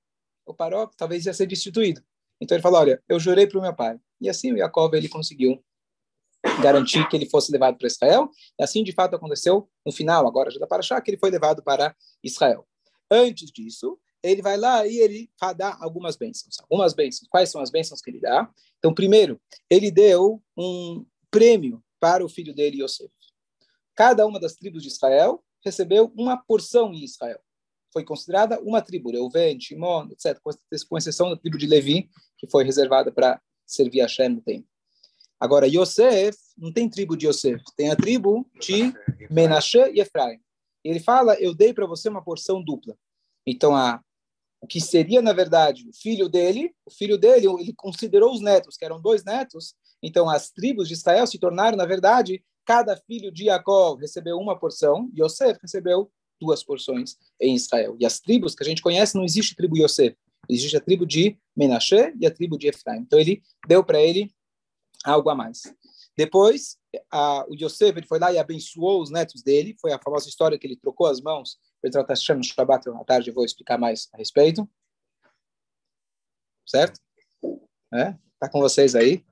o 0.45 0.55
Paró 0.55 0.87
talvez 0.97 1.27
ia 1.27 1.33
ser 1.33 1.47
destituído. 1.47 2.03
Então 2.41 2.57
ele 2.57 2.63
falou, 2.63 2.81
olha, 2.81 3.03
eu 3.09 3.21
jurei 3.21 3.47
para 3.47 3.59
o 3.59 3.63
meu 3.63 3.75
pai. 3.75 3.99
E 4.21 4.29
assim 4.29 4.53
o 4.53 4.57
Jacob 4.57 4.93
ele 4.95 5.09
conseguiu 5.09 5.63
garantir 6.61 7.09
que 7.09 7.17
ele 7.17 7.31
fosse 7.31 7.53
levado 7.53 7.79
para 7.79 7.87
Israel. 7.87 8.29
E 8.59 8.65
assim 8.65 8.83
de 8.83 8.93
fato 8.93 9.15
aconteceu 9.15 9.71
no 9.87 9.93
final, 9.93 10.27
agora 10.27 10.51
já 10.51 10.59
dá 10.59 10.67
para 10.67 10.81
achar 10.81 11.01
que 11.01 11.11
ele 11.11 11.19
foi 11.19 11.31
levado 11.31 11.63
para 11.63 11.95
Israel. 12.23 12.67
Antes 13.11 13.51
disso, 13.53 13.99
ele 14.23 14.43
vai 14.43 14.57
lá 14.57 14.87
e 14.87 14.99
ele 14.99 15.31
dá 15.57 15.77
algumas 15.81 16.17
bênçãos. 16.17 16.59
Algumas 16.61 16.95
bênçãos. 16.95 17.29
Quais 17.29 17.51
são 17.51 17.61
as 17.61 17.71
bênçãos 17.71 18.01
que 18.01 18.11
ele 18.11 18.21
dá? 18.21 18.49
Então, 18.79 18.95
primeiro, 18.95 19.41
ele 19.69 19.91
deu 19.91 20.43
um 20.57 21.05
prêmio 21.31 21.83
para 21.99 22.25
o 22.25 22.29
filho 22.29 22.55
dele, 22.55 22.83
Yosef. 22.83 23.11
Cada 23.95 24.27
uma 24.27 24.41
das 24.41 24.55
tribos 24.55 24.83
de 24.83 24.89
Israel 24.89 25.43
recebeu 25.65 26.13
uma 26.17 26.37
porção 26.37 26.93
em 26.93 27.05
Israel 27.05 27.41
foi 27.93 28.05
considerada 28.05 28.59
uma 28.61 28.81
tribo, 28.81 29.11
Reuven, 29.11 29.61
Shimon, 29.61 30.09
etc., 30.11 30.41
com 30.89 30.97
exceção 30.97 31.29
da 31.29 31.37
tribo 31.37 31.59
de 31.59 31.67
Levi, 31.67 32.09
que 32.39 32.49
foi 32.49 32.65
reservada 32.65 33.13
para 33.13 33.41
servir 33.67 34.01
a 34.01 34.09
Shem 34.09 34.31
no 34.31 34.41
tempo. 34.41 34.67
Agora, 35.39 35.67
Yosef, 35.67 36.37
não 36.57 36.73
tem 36.73 36.89
tribo 36.89 37.17
de 37.17 37.27
Yosef, 37.27 37.63
tem 37.77 37.91
a 37.91 37.97
tribo 37.97 38.49
de 38.61 38.93
Menashe 39.31 39.79
e 39.93 40.01
Efraim. 40.01 40.41
Ele 40.83 41.01
fala, 41.01 41.35
eu 41.35 41.55
dei 41.55 41.75
para 41.75 41.87
você 41.87 42.09
uma 42.09 42.25
porção 42.25 42.63
dupla. 42.63 42.97
Então, 43.47 43.77
a 43.77 44.01
o 44.63 44.67
que 44.67 44.81
seria, 44.81 45.21
na 45.21 45.33
verdade, 45.33 45.89
o 45.89 45.93
filho 45.93 46.29
dele, 46.29 46.73
o 46.87 46.91
filho 46.91 47.19
dele, 47.19 47.49
ele 47.59 47.75
considerou 47.75 48.33
os 48.33 48.41
netos, 48.41 48.77
que 48.77 48.85
eram 48.85 49.01
dois 49.01 49.25
netos, 49.25 49.75
então 50.01 50.31
as 50.31 50.51
tribos 50.51 50.87
de 50.87 50.95
Israel 50.95 51.27
se 51.27 51.37
tornaram, 51.37 51.77
na 51.77 51.85
verdade, 51.85 52.43
cada 52.65 52.97
filho 52.97 53.33
de 53.33 53.47
Jacó 53.47 53.97
recebeu 53.97 54.39
uma 54.39 54.57
porção, 54.57 55.11
Yosef 55.19 55.59
recebeu 55.61 56.09
duas 56.41 56.63
porções 56.63 57.17
em 57.41 57.57
Israel. 57.57 57.97
E 57.99 58.07
as 58.07 58.21
tribos 58.21 58.55
que 58.55 58.63
a 58.63 58.67
gente 58.67 58.83
conhece, 58.83 59.17
não 59.17 59.25
existe 59.25 59.57
tribo 59.57 59.77
Yosef, 59.77 60.17
existe 60.49 60.77
a 60.77 60.81
tribo 60.81 61.05
de 61.05 61.37
Menashe 61.57 62.15
e 62.21 62.25
a 62.25 62.31
tribo 62.31 62.57
de 62.57 62.69
Efraim. 62.69 63.01
Então 63.01 63.19
ele 63.19 63.43
deu 63.67 63.83
para 63.83 64.01
ele 64.01 64.31
algo 65.05 65.29
a 65.29 65.35
mais. 65.35 65.63
Depois, 66.17 66.77
a, 67.11 67.45
o 67.49 67.55
Yosef 67.55 67.99
ele 67.99 68.07
foi 68.07 68.21
lá 68.21 68.33
e 68.33 68.39
abençoou 68.39 69.03
os 69.03 69.11
netos 69.11 69.43
dele, 69.43 69.75
foi 69.81 69.93
a 69.93 69.99
famosa 69.99 70.29
história 70.29 70.57
que 70.57 70.67
ele 70.69 70.77
trocou 70.77 71.09
as 71.09 71.21
mãos 71.21 71.59
Pedro 71.83 72.01
está 72.01 72.13
achando 72.13 72.45
Shabbat 72.45 72.89
à 72.89 73.05
tarde, 73.05 73.31
eu 73.31 73.35
vou 73.35 73.45
explicar 73.45 73.77
mais 73.77 74.09
a 74.13 74.17
respeito. 74.17 74.69
Certo? 76.65 77.01
É? 77.93 78.17
Tá 78.39 78.49
com 78.49 78.61
vocês 78.61 78.95
aí. 78.95 79.25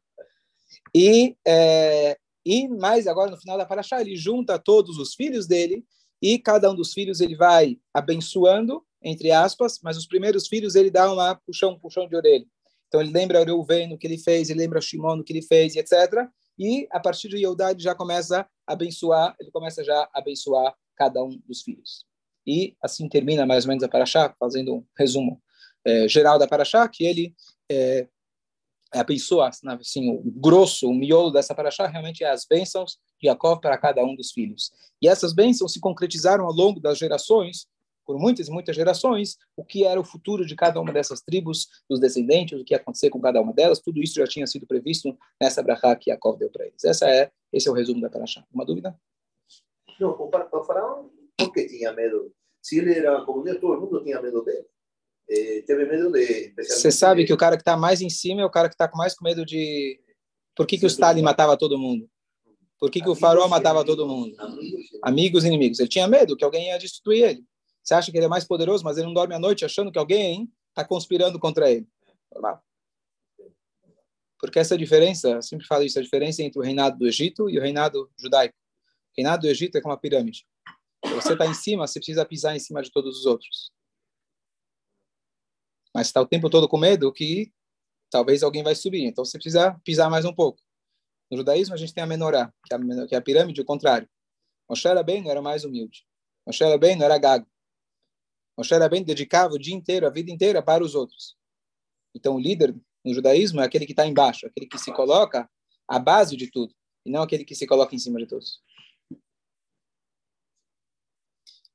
E, 0.94 1.36
é, 1.46 2.18
e 2.44 2.68
mais 2.68 3.06
agora, 3.06 3.30
no 3.30 3.38
final 3.38 3.56
da 3.56 3.64
Paraxá, 3.64 4.00
ele 4.00 4.16
junta 4.16 4.58
todos 4.58 4.98
os 4.98 5.14
filhos 5.14 5.46
dele 5.46 5.86
e 6.20 6.38
cada 6.38 6.70
um 6.70 6.74
dos 6.74 6.92
filhos 6.92 7.20
ele 7.20 7.36
vai 7.36 7.78
abençoando, 7.94 8.84
entre 9.00 9.30
aspas, 9.30 9.78
mas 9.82 9.96
os 9.96 10.06
primeiros 10.06 10.48
filhos 10.48 10.74
ele 10.74 10.90
dá 10.90 11.10
uma 11.10 11.36
puxão, 11.36 11.78
puxão 11.78 12.08
de 12.08 12.16
orelha. 12.16 12.46
Então 12.88 13.00
ele 13.00 13.12
lembra 13.12 13.44
Reuven 13.44 13.88
no 13.88 13.96
que 13.96 14.06
ele 14.06 14.18
fez, 14.18 14.50
ele 14.50 14.58
lembra 14.58 14.80
Shimon 14.80 15.16
no 15.16 15.24
que 15.24 15.32
ele 15.32 15.42
fez, 15.42 15.76
etc. 15.76 16.28
E 16.58 16.88
a 16.90 16.98
partir 16.98 17.28
de 17.28 17.36
Yehudá 17.36 17.70
ele 17.70 17.80
já 17.80 17.94
começa 17.94 18.40
a 18.66 18.72
abençoar, 18.72 19.36
ele 19.38 19.52
começa 19.52 19.84
já 19.84 20.02
a 20.12 20.18
abençoar 20.18 20.74
cada 20.96 21.22
um 21.22 21.40
dos 21.46 21.62
filhos. 21.62 22.09
E 22.46 22.74
assim 22.82 23.08
termina 23.08 23.46
mais 23.46 23.64
ou 23.64 23.68
menos 23.68 23.84
a 23.84 23.88
Paraxá, 23.88 24.34
fazendo 24.38 24.76
um 24.76 24.84
resumo 24.98 25.40
é, 25.84 26.08
geral 26.08 26.38
da 26.38 26.48
Paraxá, 26.48 26.88
que 26.88 27.04
ele 27.04 27.34
é, 27.70 28.06
abençoa, 28.92 29.48
assim, 29.48 30.10
o 30.10 30.22
grosso, 30.24 30.88
o 30.88 30.94
miolo 30.94 31.30
dessa 31.30 31.54
Paraxá 31.54 31.86
realmente 31.86 32.24
é 32.24 32.30
as 32.30 32.44
bênçãos 32.44 32.98
de 33.20 33.28
Jacob 33.28 33.60
para 33.60 33.78
cada 33.78 34.02
um 34.02 34.16
dos 34.16 34.32
filhos. 34.32 34.72
E 35.00 35.08
essas 35.08 35.32
bênçãos 35.32 35.72
se 35.72 35.80
concretizaram 35.80 36.44
ao 36.44 36.52
longo 36.52 36.80
das 36.80 36.98
gerações, 36.98 37.68
por 38.04 38.18
muitas 38.18 38.48
e 38.48 38.50
muitas 38.50 38.74
gerações, 38.74 39.38
o 39.56 39.64
que 39.64 39.84
era 39.84 40.00
o 40.00 40.04
futuro 40.04 40.44
de 40.44 40.56
cada 40.56 40.80
uma 40.80 40.92
dessas 40.92 41.20
tribos, 41.20 41.68
dos 41.88 42.00
descendentes, 42.00 42.58
o 42.58 42.64
que 42.64 42.74
ia 42.74 42.78
acontecer 42.78 43.08
com 43.08 43.20
cada 43.20 43.40
uma 43.40 43.52
delas, 43.52 43.78
tudo 43.78 44.02
isso 44.02 44.14
já 44.14 44.26
tinha 44.26 44.46
sido 44.48 44.66
previsto 44.66 45.16
nessa 45.40 45.62
brachá 45.62 45.94
que 45.94 46.10
Jacob 46.10 46.36
deu 46.36 46.50
para 46.50 46.66
eles. 46.66 46.82
Essa 46.84 47.08
é, 47.08 47.30
esse 47.52 47.68
é 47.68 47.70
o 47.70 47.74
resumo 47.74 48.00
da 48.00 48.10
Paraxá. 48.10 48.44
Uma 48.52 48.64
dúvida? 48.64 48.98
Não, 50.00 50.12
para 50.28 50.64
Faraó 50.64 51.04
por 51.46 51.52
que 51.52 51.66
tinha 51.66 51.92
medo? 51.92 52.32
Se 52.62 52.78
ele 52.78 52.94
era 52.94 53.24
comunista, 53.24 53.60
todo 53.60 53.80
mundo 53.80 54.02
tinha 54.02 54.20
medo 54.20 54.42
dele. 54.44 54.66
Eh, 55.28 55.62
teve 55.66 55.86
medo 55.86 56.10
de. 56.10 56.52
Você 56.58 56.90
sabe 56.90 57.24
que 57.24 57.32
o 57.32 57.36
cara 57.36 57.56
que 57.56 57.62
está 57.62 57.76
mais 57.76 58.00
em 58.00 58.10
cima 58.10 58.42
é 58.42 58.44
o 58.44 58.50
cara 58.50 58.68
que 58.68 58.74
está 58.74 58.88
com 58.88 58.98
mais 58.98 59.14
com 59.14 59.24
medo 59.24 59.44
de. 59.46 60.00
Por 60.56 60.66
que, 60.66 60.76
que 60.76 60.84
o 60.84 60.88
Stalin 60.88 61.22
matava 61.22 61.56
todo 61.56 61.78
mundo? 61.78 62.08
Por 62.78 62.90
que, 62.90 63.00
que 63.00 63.08
o 63.08 63.14
Farol 63.14 63.48
matava 63.48 63.84
todo 63.84 64.08
mundo? 64.08 64.34
Amigos 65.02 65.44
e 65.44 65.48
inimigos. 65.48 65.78
Ele 65.78 65.88
tinha 65.88 66.08
medo 66.08 66.36
que 66.36 66.44
alguém 66.44 66.68
ia 66.68 66.78
destruir 66.78 67.24
ele. 67.24 67.44
Você 67.82 67.94
acha 67.94 68.10
que 68.10 68.16
ele 68.16 68.24
é 68.24 68.28
mais 68.28 68.44
poderoso, 68.44 68.82
mas 68.82 68.96
ele 68.96 69.06
não 69.06 69.14
dorme 69.14 69.34
à 69.34 69.38
noite 69.38 69.64
achando 69.64 69.92
que 69.92 69.98
alguém 69.98 70.50
está 70.70 70.84
conspirando 70.84 71.38
contra 71.38 71.70
ele. 71.70 71.86
Normal. 72.32 72.62
Porque 74.38 74.58
essa 74.58 74.76
diferença, 74.76 75.42
sempre 75.42 75.66
falo 75.66 75.84
isso, 75.84 75.98
a 75.98 76.02
diferença 76.02 76.42
entre 76.42 76.58
o 76.58 76.62
reinado 76.62 76.98
do 76.98 77.06
Egito 77.06 77.50
e 77.50 77.58
o 77.58 77.62
reinado 77.62 78.10
judaico. 78.18 78.54
O 78.56 79.14
reinado 79.16 79.42
do 79.42 79.48
Egito 79.48 79.76
é 79.76 79.80
como 79.80 79.92
uma 79.92 80.00
pirâmide. 80.00 80.46
Você 81.02 81.32
está 81.32 81.46
em 81.46 81.54
cima, 81.54 81.86
você 81.86 81.98
precisa 81.98 82.24
pisar 82.24 82.54
em 82.54 82.58
cima 82.58 82.82
de 82.82 82.90
todos 82.90 83.18
os 83.18 83.26
outros. 83.26 83.72
Mas 85.94 86.06
está 86.06 86.20
o 86.20 86.26
tempo 86.26 86.48
todo 86.48 86.68
com 86.68 86.78
medo 86.78 87.12
que 87.12 87.52
talvez 88.10 88.42
alguém 88.42 88.62
vai 88.62 88.74
subir. 88.74 89.04
Então 89.04 89.24
você 89.24 89.38
precisa 89.38 89.78
pisar 89.84 90.10
mais 90.10 90.24
um 90.24 90.34
pouco. 90.34 90.60
No 91.30 91.38
judaísmo 91.38 91.74
a 91.74 91.78
gente 91.78 91.94
tem 91.94 92.02
a 92.02 92.06
menorá, 92.06 92.52
que 92.66 92.74
é 92.74 92.76
a, 92.76 93.06
que 93.06 93.14
é 93.14 93.18
a 93.18 93.22
pirâmide, 93.22 93.60
o 93.60 93.64
contrário. 93.64 94.08
Moshe 94.68 94.88
bem 95.04 95.28
era 95.28 95.42
mais 95.42 95.64
humilde. 95.64 96.04
Moshe 96.46 96.62
não 96.64 97.04
era 97.04 97.18
gago. 97.18 97.46
Moshe 98.56 98.88
bem 98.88 99.02
dedicava 99.02 99.54
o 99.54 99.58
dia 99.58 99.74
inteiro, 99.74 100.06
a 100.06 100.10
vida 100.10 100.30
inteira 100.30 100.62
para 100.62 100.84
os 100.84 100.94
outros. 100.94 101.36
Então 102.14 102.34
o 102.34 102.38
líder 102.38 102.74
no 103.04 103.14
judaísmo 103.14 103.60
é 103.60 103.64
aquele 103.64 103.86
que 103.86 103.92
está 103.92 104.06
embaixo, 104.06 104.46
aquele 104.46 104.66
que 104.66 104.78
se 104.78 104.92
coloca 104.92 105.48
à 105.88 105.98
base 105.98 106.36
de 106.36 106.50
tudo, 106.50 106.74
e 107.04 107.10
não 107.10 107.22
aquele 107.22 107.44
que 107.44 107.54
se 107.54 107.66
coloca 107.66 107.94
em 107.94 107.98
cima 107.98 108.18
de 108.18 108.26
todos. 108.26 108.60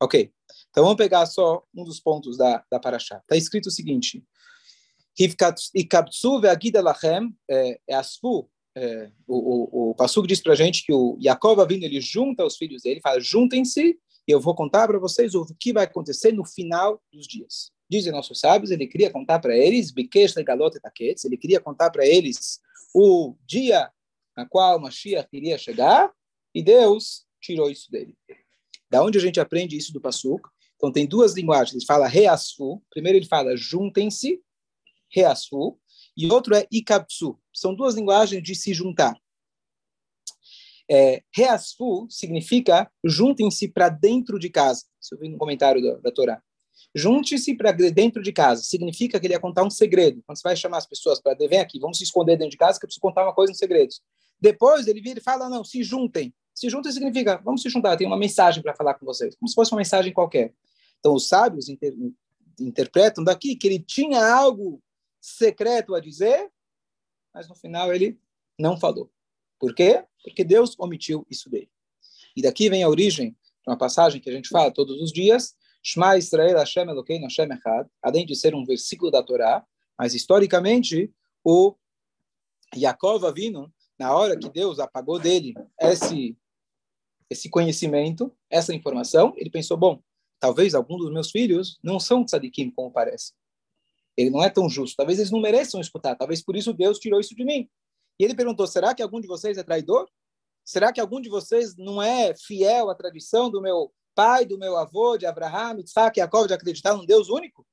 Ok. 0.01 0.31
Então 0.69 0.83
vamos 0.83 0.97
pegar 0.97 1.25
só 1.25 1.63
um 1.73 1.83
dos 1.83 1.99
pontos 1.99 2.37
da, 2.37 2.63
da 2.69 2.79
Paraxá. 2.79 3.17
Está 3.17 3.35
escrito 3.35 3.67
o 3.67 3.71
seguinte: 3.71 4.23
Ikabtsu 5.73 6.41
ve'agida 6.41 6.81
lachem, 6.81 7.33
é, 7.49 7.79
é 7.87 7.95
asfu, 7.95 8.49
é, 8.77 9.09
o, 9.25 9.87
o, 9.87 9.91
o 9.91 9.95
Passuco 9.95 10.27
diz 10.27 10.41
para 10.41 10.51
a 10.51 10.55
gente 10.55 10.85
que 10.85 10.91
o 10.91 11.17
Jacob 11.21 11.65
vindo, 11.67 11.83
ele 11.83 12.01
junta 12.01 12.45
os 12.45 12.57
filhos 12.57 12.83
dele, 12.83 12.99
fala, 12.99 13.19
juntem-se, 13.21 13.97
e 14.27 14.31
eu 14.31 14.39
vou 14.39 14.53
contar 14.53 14.87
para 14.87 14.99
vocês 14.99 15.33
o 15.33 15.45
que 15.57 15.71
vai 15.71 15.85
acontecer 15.85 16.33
no 16.33 16.43
final 16.43 17.01
dos 17.11 17.25
dias. 17.25 17.71
Dizem 17.89 18.11
nossos 18.11 18.39
sábios, 18.39 18.71
ele 18.71 18.87
queria 18.87 19.09
contar 19.09 19.39
para 19.39 19.55
eles, 19.55 19.93
ele 19.95 21.37
queria 21.37 21.61
contar 21.61 21.89
para 21.89 22.05
eles 22.05 22.59
o 22.93 23.35
dia 23.45 23.89
na 24.35 24.45
qual 24.45 24.79
Mashiach 24.79 25.29
iria 25.31 25.57
chegar, 25.57 26.11
e 26.53 26.61
Deus 26.61 27.25
tirou 27.39 27.69
isso 27.69 27.89
dele. 27.89 28.13
Da 28.89 29.03
onde 29.03 29.17
a 29.17 29.21
gente 29.21 29.39
aprende 29.39 29.75
isso 29.75 29.91
do 29.91 30.01
Passuk? 30.01 30.47
Então, 30.75 30.91
tem 30.91 31.07
duas 31.07 31.33
linguagens. 31.33 31.75
Ele 31.75 31.85
fala 31.85 32.07
reasfu. 32.07 32.83
Primeiro, 32.89 33.17
ele 33.17 33.25
fala 33.25 33.55
juntem-se, 33.55 34.41
reasfu. 35.09 35.79
E 36.17 36.31
outro 36.31 36.55
é 36.55 36.65
ikabsu. 36.71 37.37
São 37.53 37.75
duas 37.75 37.95
linguagens 37.95 38.41
de 38.41 38.55
se 38.55 38.73
juntar. 38.73 39.15
É, 40.89 41.23
reasfu 41.33 42.07
significa 42.09 42.89
juntem-se 43.03 43.67
para 43.67 43.89
dentro 43.89 44.37
de 44.37 44.49
casa. 44.49 44.83
Isso 45.01 45.15
eu 45.15 45.19
vi 45.19 45.29
no 45.29 45.37
comentário 45.37 45.81
da, 45.81 45.97
da 45.97 46.11
Torá. 46.11 46.41
Junte-se 46.93 47.55
para 47.55 47.71
dentro 47.71 48.21
de 48.21 48.31
casa. 48.31 48.63
Significa 48.63 49.19
que 49.19 49.27
ele 49.27 49.33
ia 49.33 49.39
contar 49.39 49.63
um 49.63 49.69
segredo. 49.69 50.21
Quando 50.25 50.37
você 50.37 50.43
vai 50.43 50.55
chamar 50.55 50.77
as 50.77 50.87
pessoas 50.87 51.21
para 51.21 51.35
vem 51.35 51.59
aqui, 51.59 51.79
vamos 51.79 51.97
se 51.97 52.03
esconder 52.03 52.37
dentro 52.37 52.51
de 52.51 52.57
casa 52.57 52.79
que 52.79 52.85
eu 52.85 52.87
preciso 52.87 53.01
contar 53.01 53.23
uma 53.23 53.33
coisa 53.33 53.51
em 53.51 53.55
segredos. 53.55 54.01
Depois 54.39 54.87
ele 54.87 55.01
vira 55.01 55.19
e 55.19 55.23
fala, 55.23 55.49
não, 55.49 55.63
se 55.63 55.83
juntem. 55.83 56.33
Se 56.55 56.69
junta 56.69 56.89
significa, 56.89 57.37
vamos 57.43 57.61
se 57.61 57.69
juntar, 57.69 57.97
tem 57.97 58.07
uma 58.07 58.17
mensagem 58.17 58.63
para 58.63 58.73
falar 58.73 58.93
com 58.93 59.05
vocês, 59.05 59.35
como 59.35 59.49
se 59.49 59.53
fosse 59.53 59.73
uma 59.73 59.79
mensagem 59.79 60.13
qualquer. 60.13 60.53
Então, 60.99 61.13
os 61.13 61.27
sábios 61.27 61.67
inter, 61.67 61.93
interpretam 62.59 63.23
daqui 63.23 63.57
que 63.57 63.67
ele 63.67 63.79
tinha 63.79 64.25
algo 64.33 64.81
secreto 65.19 65.93
a 65.93 65.99
dizer, 65.99 66.49
mas 67.33 67.49
no 67.49 67.55
final 67.55 67.93
ele 67.93 68.17
não 68.57 68.79
falou. 68.79 69.11
Por 69.59 69.75
quê? 69.75 70.05
Porque 70.23 70.45
Deus 70.45 70.75
omitiu 70.79 71.27
isso 71.29 71.49
dele. 71.49 71.69
E 72.35 72.41
daqui 72.41 72.69
vem 72.69 72.83
a 72.83 72.89
origem 72.89 73.31
de 73.31 73.67
uma 73.67 73.77
passagem 73.77 74.21
que 74.21 74.29
a 74.29 74.33
gente 74.33 74.47
fala 74.47 74.71
todos 74.71 75.01
os 75.01 75.11
dias, 75.11 75.55
Shema 75.83 76.17
Israel 76.17 76.57
Hashem 76.57 76.87
Elokeinu 76.89 77.25
Hashem 77.25 77.51
Echad, 77.51 77.87
além 78.01 78.25
de 78.25 78.35
ser 78.35 78.55
um 78.55 78.65
versículo 78.65 79.11
da 79.11 79.21
Torá, 79.21 79.65
mas 79.99 80.13
historicamente 80.13 81.13
o 81.43 81.75
Yaakov 82.75 83.25
Avinu, 83.25 83.71
na 83.99 84.13
hora 84.15 84.37
que 84.37 84.49
Deus 84.49 84.79
apagou 84.79 85.19
dele 85.19 85.53
esse 85.79 86.37
esse 87.29 87.49
conhecimento, 87.49 88.35
essa 88.49 88.73
informação, 88.73 89.33
ele 89.37 89.49
pensou, 89.49 89.77
bom, 89.77 90.01
talvez 90.39 90.75
alguns 90.75 90.99
dos 90.99 91.11
meus 91.11 91.31
filhos 91.31 91.79
não 91.83 91.99
são 91.99 92.23
tzadikim 92.23 92.69
como 92.71 92.91
parece. 92.91 93.33
Ele 94.17 94.29
não 94.29 94.43
é 94.43 94.49
tão 94.49 94.69
justo. 94.69 94.95
Talvez 94.95 95.19
eles 95.19 95.31
não 95.31 95.41
mereçam 95.41 95.81
escutar. 95.81 96.15
Talvez 96.15 96.41
por 96.43 96.55
isso 96.55 96.73
Deus 96.73 96.99
tirou 96.99 97.19
isso 97.19 97.35
de 97.35 97.43
mim. 97.43 97.69
E 98.19 98.23
ele 98.23 98.35
perguntou, 98.35 98.65
será 98.65 98.93
que 98.93 99.01
algum 99.01 99.19
de 99.19 99.27
vocês 99.27 99.57
é 99.57 99.63
traidor? 99.63 100.09
Será 100.63 100.93
que 100.93 101.01
algum 101.01 101.19
de 101.19 101.29
vocês 101.29 101.75
não 101.75 102.01
é 102.01 102.33
fiel 102.35 102.89
à 102.89 102.95
tradição 102.95 103.49
do 103.49 103.61
meu 103.61 103.93
pai, 104.15 104.45
do 104.45 104.57
meu 104.57 104.77
avô, 104.77 105.17
de 105.17 105.25
Abraham, 105.25 105.79
Isaac 105.79 106.17
e 106.17 106.23
Jacob, 106.23 106.47
de 106.47 106.53
acreditar 106.53 106.95
num 106.95 107.05
Deus 107.05 107.29
único? 107.29 107.67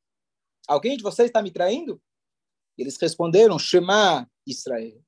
Alguém 0.67 0.97
de 0.97 1.03
vocês 1.03 1.29
está 1.29 1.41
me 1.41 1.51
traindo? 1.51 2.03
Eles 2.77 2.97
responderam, 2.97 3.59
Shema 3.59 4.29
Israel. 4.47 5.01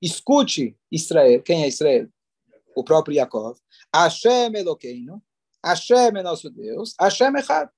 Escute 0.00 0.78
Israel. 0.92 1.42
Quem 1.42 1.64
é 1.64 1.68
Israel? 1.68 2.08
O 2.78 2.84
próprio 2.84 3.16
Yaakov, 3.16 3.58
Hashem 3.92 4.54
Eloqueino, 4.54 5.20
Hashem 5.64 6.16
é 6.16 6.22
nosso 6.22 6.48
Deus, 6.48 6.94
Hashem 7.00 7.34
é 7.36 7.40
Echad. 7.40 7.68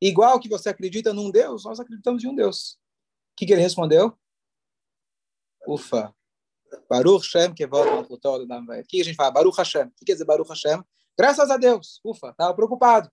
Igual 0.00 0.38
que 0.38 0.48
você 0.48 0.68
acredita 0.68 1.12
num 1.12 1.30
Deus, 1.30 1.64
nós 1.64 1.80
acreditamos 1.80 2.22
em 2.22 2.28
um 2.28 2.34
Deus. 2.34 2.74
O 3.32 3.36
que, 3.36 3.46
que 3.46 3.52
ele 3.52 3.62
respondeu? 3.62 4.16
Ufa. 5.66 6.14
Baruch 6.88 7.24
Hashem 7.24 7.54
que 7.54 7.66
volta 7.66 7.96
no 7.96 8.04
futuro 8.04 8.46
da 8.46 8.60
O 8.60 8.84
que 8.86 9.00
a 9.00 9.04
gente 9.04 9.16
fala? 9.16 9.32
Baruch 9.32 9.56
Hashem. 9.56 9.86
O 9.86 9.90
que 9.90 10.04
quer 10.04 10.12
dizer 10.12 10.24
Baruch 10.24 10.48
Hashem? 10.48 10.80
Graças 11.18 11.50
a 11.50 11.56
Deus. 11.56 12.00
Ufa, 12.04 12.30
estava 12.30 12.54
preocupado. 12.54 13.10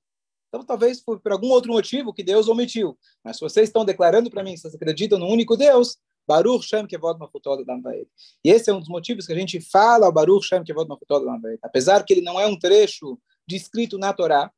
Então, 0.49 0.63
talvez 0.63 1.01
por, 1.01 1.19
por 1.19 1.31
algum 1.31 1.47
outro 1.47 1.71
motivo 1.71 2.13
que 2.13 2.23
Deus 2.23 2.47
omitiu. 2.47 2.97
Mas 3.23 3.37
se 3.37 3.41
vocês 3.41 3.69
estão 3.69 3.85
declarando 3.85 4.29
para 4.29 4.43
mim 4.43 4.55
vocês 4.55 4.75
acreditam 4.75 5.17
no 5.17 5.27
único 5.27 5.57
Deus, 5.57 5.97
Baruch 6.31 6.65
Shem 6.65 6.87
Kevod 6.87 7.19
Mafutod 7.19 7.65
Damvaed. 7.65 8.07
E 8.41 8.49
esse 8.49 8.69
é 8.69 8.73
um 8.73 8.79
dos 8.79 8.87
motivos 8.87 9.27
que 9.27 9.33
a 9.33 9.35
gente 9.35 9.59
fala 9.59 10.07
o 10.07 10.11
Baruch 10.13 10.47
Shem 10.47 10.63
Kevod 10.63 10.87
Mafutod 10.87 11.25
Damvaed. 11.25 11.59
Apesar 11.61 12.05
que 12.05 12.13
ele 12.13 12.21
não 12.21 12.39
é 12.39 12.47
um 12.47 12.57
trecho 12.57 13.19
descrito 13.45 13.97
na 13.97 14.13
Torá, 14.13 14.49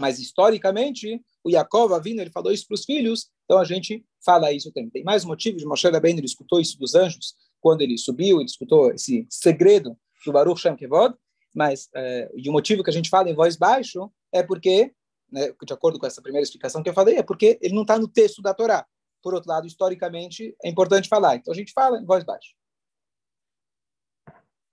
mas 0.00 0.18
historicamente 0.18 1.20
o 1.44 1.50
Yaakov 1.50 1.92
vindo, 2.02 2.20
ele 2.20 2.30
falou 2.30 2.50
isso 2.50 2.66
para 2.66 2.76
os 2.76 2.84
filhos, 2.84 3.28
então 3.44 3.58
a 3.58 3.64
gente 3.64 4.02
fala 4.24 4.52
isso 4.52 4.72
também. 4.72 4.88
Tem 4.88 5.04
mais 5.04 5.22
motivo 5.22 5.58
de 5.58 5.66
Moshe 5.66 5.86
Rabbeinu, 5.86 6.18
ele 6.18 6.26
escutou 6.26 6.60
isso 6.60 6.78
dos 6.78 6.94
anjos, 6.94 7.34
quando 7.60 7.82
ele 7.82 7.98
subiu, 7.98 8.38
ele 8.38 8.46
escutou 8.46 8.90
esse 8.90 9.26
segredo 9.28 9.94
do 10.24 10.32
Baruch 10.32 10.60
Shem 10.62 10.76
Kevod, 10.76 11.14
mas 11.54 11.90
é, 11.94 12.30
e 12.34 12.48
o 12.48 12.52
motivo 12.52 12.82
que 12.82 12.90
a 12.90 12.92
gente 12.92 13.10
fala 13.10 13.28
em 13.28 13.34
voz 13.34 13.54
baixo 13.56 14.10
é 14.32 14.42
porque, 14.42 14.92
né, 15.30 15.52
de 15.62 15.72
acordo 15.74 15.98
com 15.98 16.06
essa 16.06 16.22
primeira 16.22 16.42
explicação 16.42 16.82
que 16.82 16.88
eu 16.88 16.94
falei, 16.94 17.16
é 17.16 17.22
porque 17.22 17.58
ele 17.60 17.74
não 17.74 17.82
está 17.82 17.98
no 17.98 18.08
texto 18.08 18.40
da 18.40 18.54
Torá. 18.54 18.86
Por 19.22 19.34
outro 19.34 19.48
lado, 19.48 19.66
historicamente, 19.66 20.56
é 20.62 20.68
importante 20.68 21.08
falar. 21.08 21.36
Então 21.36 21.52
a 21.52 21.56
gente 21.56 21.72
fala 21.72 21.98
em 21.98 22.04
voz 22.04 22.24
baixa. 22.24 22.54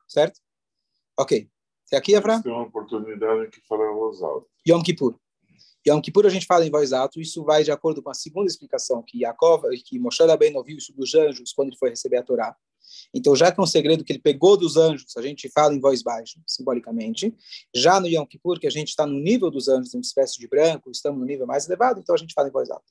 Certo? 0.07 0.39
Ok. 1.17 1.49
Até 1.87 1.97
aqui, 1.97 2.13
Efra? 2.13 2.41
Tem 2.41 2.51
uma 2.51 2.63
oportunidade 2.63 3.49
que 3.49 3.61
falar 3.67 3.91
em 3.91 3.95
voz 3.95 4.21
alta. 4.21 4.47
Yom 4.67 4.81
Kippur. 4.81 5.15
Yom 5.87 6.01
Kippur 6.01 6.25
a 6.25 6.29
gente 6.29 6.45
fala 6.45 6.65
em 6.65 6.71
voz 6.71 6.93
alta, 6.93 7.19
isso 7.19 7.43
vai 7.43 7.63
de 7.63 7.71
acordo 7.71 8.01
com 8.01 8.09
a 8.09 8.13
segunda 8.13 8.47
explicação, 8.47 9.03
que 9.05 9.19
Yaakov, 9.19 9.63
que 9.85 9.99
Moshe 9.99 10.23
Rabbeinu 10.23 10.57
ouviu 10.57 10.77
isso 10.77 10.93
dos 10.93 11.13
anjos 11.13 11.51
quando 11.51 11.69
ele 11.69 11.77
foi 11.77 11.89
receber 11.89 12.17
a 12.17 12.23
Torá. 12.23 12.55
Então, 13.13 13.35
já 13.35 13.51
que 13.51 13.59
é 13.59 13.63
um 13.63 13.67
segredo 13.67 14.03
que 14.03 14.13
ele 14.13 14.19
pegou 14.19 14.57
dos 14.57 14.77
anjos, 14.77 15.15
a 15.17 15.21
gente 15.21 15.49
fala 15.49 15.73
em 15.73 15.79
voz 15.79 16.01
baixa, 16.01 16.39
simbolicamente. 16.47 17.35
Já 17.75 17.99
no 17.99 18.07
Yom 18.07 18.25
Kippur, 18.25 18.59
que 18.59 18.67
a 18.67 18.71
gente 18.71 18.89
está 18.89 19.05
no 19.05 19.19
nível 19.19 19.51
dos 19.51 19.67
anjos, 19.67 19.93
uma 19.93 20.01
espécie 20.01 20.39
de 20.39 20.47
branco, 20.47 20.89
estamos 20.89 21.19
no 21.19 21.25
nível 21.25 21.45
mais 21.45 21.65
elevado, 21.67 21.99
então 21.99 22.15
a 22.15 22.17
gente 22.17 22.33
fala 22.33 22.47
em 22.47 22.51
voz 22.51 22.69
alta. 22.69 22.85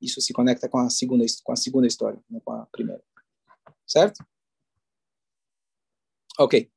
Isso 0.00 0.20
se 0.20 0.32
conecta 0.32 0.68
com 0.68 0.78
a 0.78 0.90
segunda, 0.90 1.24
com 1.42 1.52
a 1.52 1.56
segunda 1.56 1.86
história, 1.86 2.22
não 2.30 2.40
com 2.40 2.52
a 2.52 2.66
primeira. 2.66 3.02
Certo? 3.86 4.24
Ok. 6.38 6.70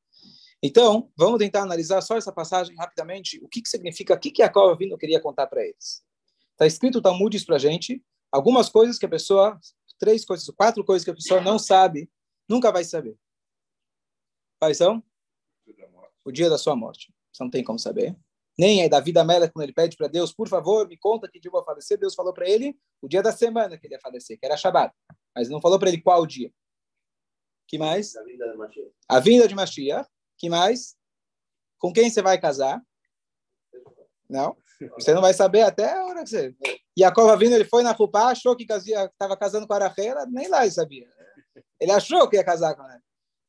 Então, 0.63 1.11
vamos 1.15 1.39
tentar 1.39 1.63
analisar 1.63 2.01
só 2.01 2.17
essa 2.17 2.31
passagem 2.31 2.75
rapidamente. 2.75 3.39
O 3.43 3.47
que, 3.47 3.61
que 3.61 3.69
significa, 3.69 4.13
o 4.13 4.19
que, 4.19 4.31
que 4.31 4.43
Jacob 4.43 4.77
vindo 4.77 4.97
queria 4.97 5.19
contar 5.19 5.47
para 5.47 5.63
eles. 5.63 6.03
Está 6.51 6.65
escrito 6.65 6.99
o 6.99 7.01
Talmud 7.01 7.35
diz 7.35 7.45
para 7.45 7.55
a 7.55 7.59
gente 7.59 8.03
algumas 8.31 8.69
coisas 8.69 8.97
que 8.97 9.05
a 9.05 9.09
pessoa, 9.09 9.59
três 9.99 10.23
coisas, 10.23 10.47
quatro 10.55 10.83
coisas 10.83 11.03
que 11.03 11.11
a 11.11 11.15
pessoa 11.15 11.41
não 11.41 11.57
sabe, 11.57 12.09
nunca 12.47 12.71
vai 12.71 12.83
saber. 12.83 13.17
Quais 14.59 14.77
são? 14.77 15.03
O 16.23 16.31
dia 16.31 16.49
da 16.49 16.57
sua 16.57 16.75
morte. 16.75 17.11
Você 17.31 17.43
não 17.43 17.49
tem 17.49 17.63
como 17.63 17.79
saber. 17.79 18.15
Nem 18.61 18.83
aí 18.83 18.87
da 18.87 18.99
vida 18.99 19.23
Mela, 19.23 19.49
quando 19.49 19.63
ele 19.63 19.73
pede 19.73 19.97
para 19.97 20.07
Deus, 20.07 20.31
por 20.31 20.47
favor, 20.47 20.87
me 20.87 20.95
conta 20.95 21.27
que 21.27 21.39
dia 21.39 21.49
eu 21.49 21.51
vou 21.51 21.63
falecer. 21.63 21.97
Deus 21.97 22.13
falou 22.13 22.31
para 22.31 22.47
ele 22.47 22.77
o 23.01 23.07
dia 23.07 23.23
da 23.23 23.31
semana 23.31 23.75
que 23.75 23.87
ele 23.87 23.95
ia 23.95 23.99
falecer, 23.99 24.39
que 24.39 24.45
era 24.45 24.55
Shabbat. 24.55 24.93
Mas 25.35 25.49
não 25.49 25.59
falou 25.59 25.79
para 25.79 25.89
ele 25.89 25.99
qual 25.99 26.27
dia. 26.27 26.53
que 27.67 27.79
mais? 27.79 28.15
A 28.15 28.23
vinda 28.23 28.51
de 28.51 28.57
Mashiach. 28.57 28.91
A 29.09 29.19
vinda 29.19 29.47
de 29.47 29.55
Mashiach. 29.55 30.07
que 30.37 30.47
mais? 30.47 30.95
Com 31.79 31.91
quem 31.91 32.07
você 32.07 32.21
vai 32.21 32.39
casar? 32.39 32.79
Não. 34.29 34.55
Você 34.93 35.11
não 35.11 35.23
vai 35.23 35.33
saber 35.33 35.63
até 35.63 35.93
a 35.97 36.05
hora 36.05 36.23
que 36.23 36.29
você. 36.29 36.55
Jacob 36.95 37.39
vindo, 37.39 37.55
ele 37.55 37.65
foi 37.65 37.81
na 37.81 37.93
Rupá, 37.93 38.29
achou 38.29 38.55
que 38.55 38.67
estava 38.71 39.35
casando 39.37 39.65
com 39.65 39.73
a 39.73 39.79
Rachel, 39.79 40.27
nem 40.27 40.47
lá 40.47 40.61
ele 40.61 40.71
sabia. 40.71 41.09
Ele 41.79 41.91
achou 41.91 42.29
que 42.29 42.35
ia 42.37 42.43
casar 42.43 42.75
com 42.75 42.83
ela. 42.83 43.01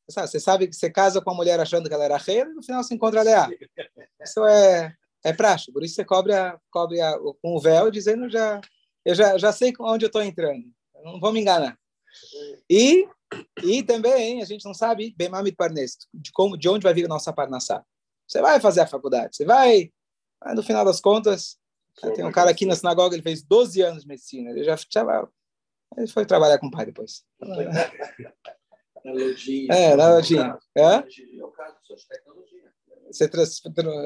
Você 0.09 0.41
sabe 0.41 0.69
que 0.69 0.75
você 0.75 0.91
casa 0.91 1.21
com 1.21 1.31
a 1.31 1.35
mulher 1.35 1.61
achando 1.61 1.87
que 1.87 1.95
ela 1.95 2.05
era 2.05 2.17
Rachel 2.17 2.51
e 2.51 2.55
no 2.55 2.63
final 2.63 2.83
se 2.83 2.95
encontra 2.95 3.23
Leá. 3.23 3.51
Isso 4.23 4.45
é, 4.47 4.95
é 5.25 5.33
praxe. 5.33 5.73
Por 5.73 5.83
isso 5.83 5.95
você 5.95 6.05
cobre, 6.05 6.35
a, 6.35 6.59
cobre 6.71 7.01
a, 7.01 7.19
com 7.19 7.57
o 7.57 7.61
véu, 7.61 7.91
dizendo 7.91 8.29
já, 8.29 8.61
eu 9.05 9.15
já, 9.15 9.39
já 9.39 9.53
sei 9.53 9.73
onde 9.81 10.05
eu 10.05 10.09
estou 10.09 10.23
entrando. 10.23 10.65
Eu 10.95 11.05
não 11.05 11.21
vou 11.21 11.33
me 11.33 11.41
enganar. 11.41 11.79
E, 12.69 13.09
e 13.63 13.83
também 13.83 14.43
a 14.43 14.45
gente 14.45 14.65
não 14.65 14.75
sabe, 14.75 15.15
bem 15.17 15.31
parnesto, 15.57 16.07
de, 16.13 16.31
como, 16.33 16.57
de 16.57 16.69
onde 16.69 16.85
vai 16.85 16.95
vir 16.95 17.07
a 17.07 17.09
nossa 17.09 17.33
parnassá. 17.33 17.85
Você 18.27 18.41
vai 18.41 18.61
fazer 18.61 18.81
a 18.81 18.87
faculdade, 18.87 19.37
você 19.37 19.45
vai 19.45 19.91
no 20.55 20.63
final 20.63 20.85
das 20.85 21.01
contas, 21.01 21.59
tem 22.15 22.25
um 22.25 22.33
cara 22.33 22.51
aqui 22.51 22.67
na 22.67 22.75
sinagoga, 22.75 23.15
ele 23.15 23.23
fez 23.23 23.43
12 23.43 23.81
anos 23.83 24.03
de 24.03 24.09
medicina. 24.09 24.51
Ele 24.51 24.65
já, 24.65 24.77
já 24.77 25.29
ele 25.97 26.07
foi 26.09 26.27
trabalhar 26.27 26.59
com 26.59 26.67
o 26.67 26.71
pai 26.71 26.87
depois. 26.87 27.25
Na 29.05 29.11
lojinha. 29.13 29.75
É, 29.75 29.97
na 29.97 30.15
lojinha. 30.15 30.57
É 30.77 30.99
o 31.43 31.51
caso, 31.51 31.77
só 31.83 31.95
de 31.95 32.07
tecnologia. 32.07 32.73
Você 33.07 33.29
trans, 33.29 33.61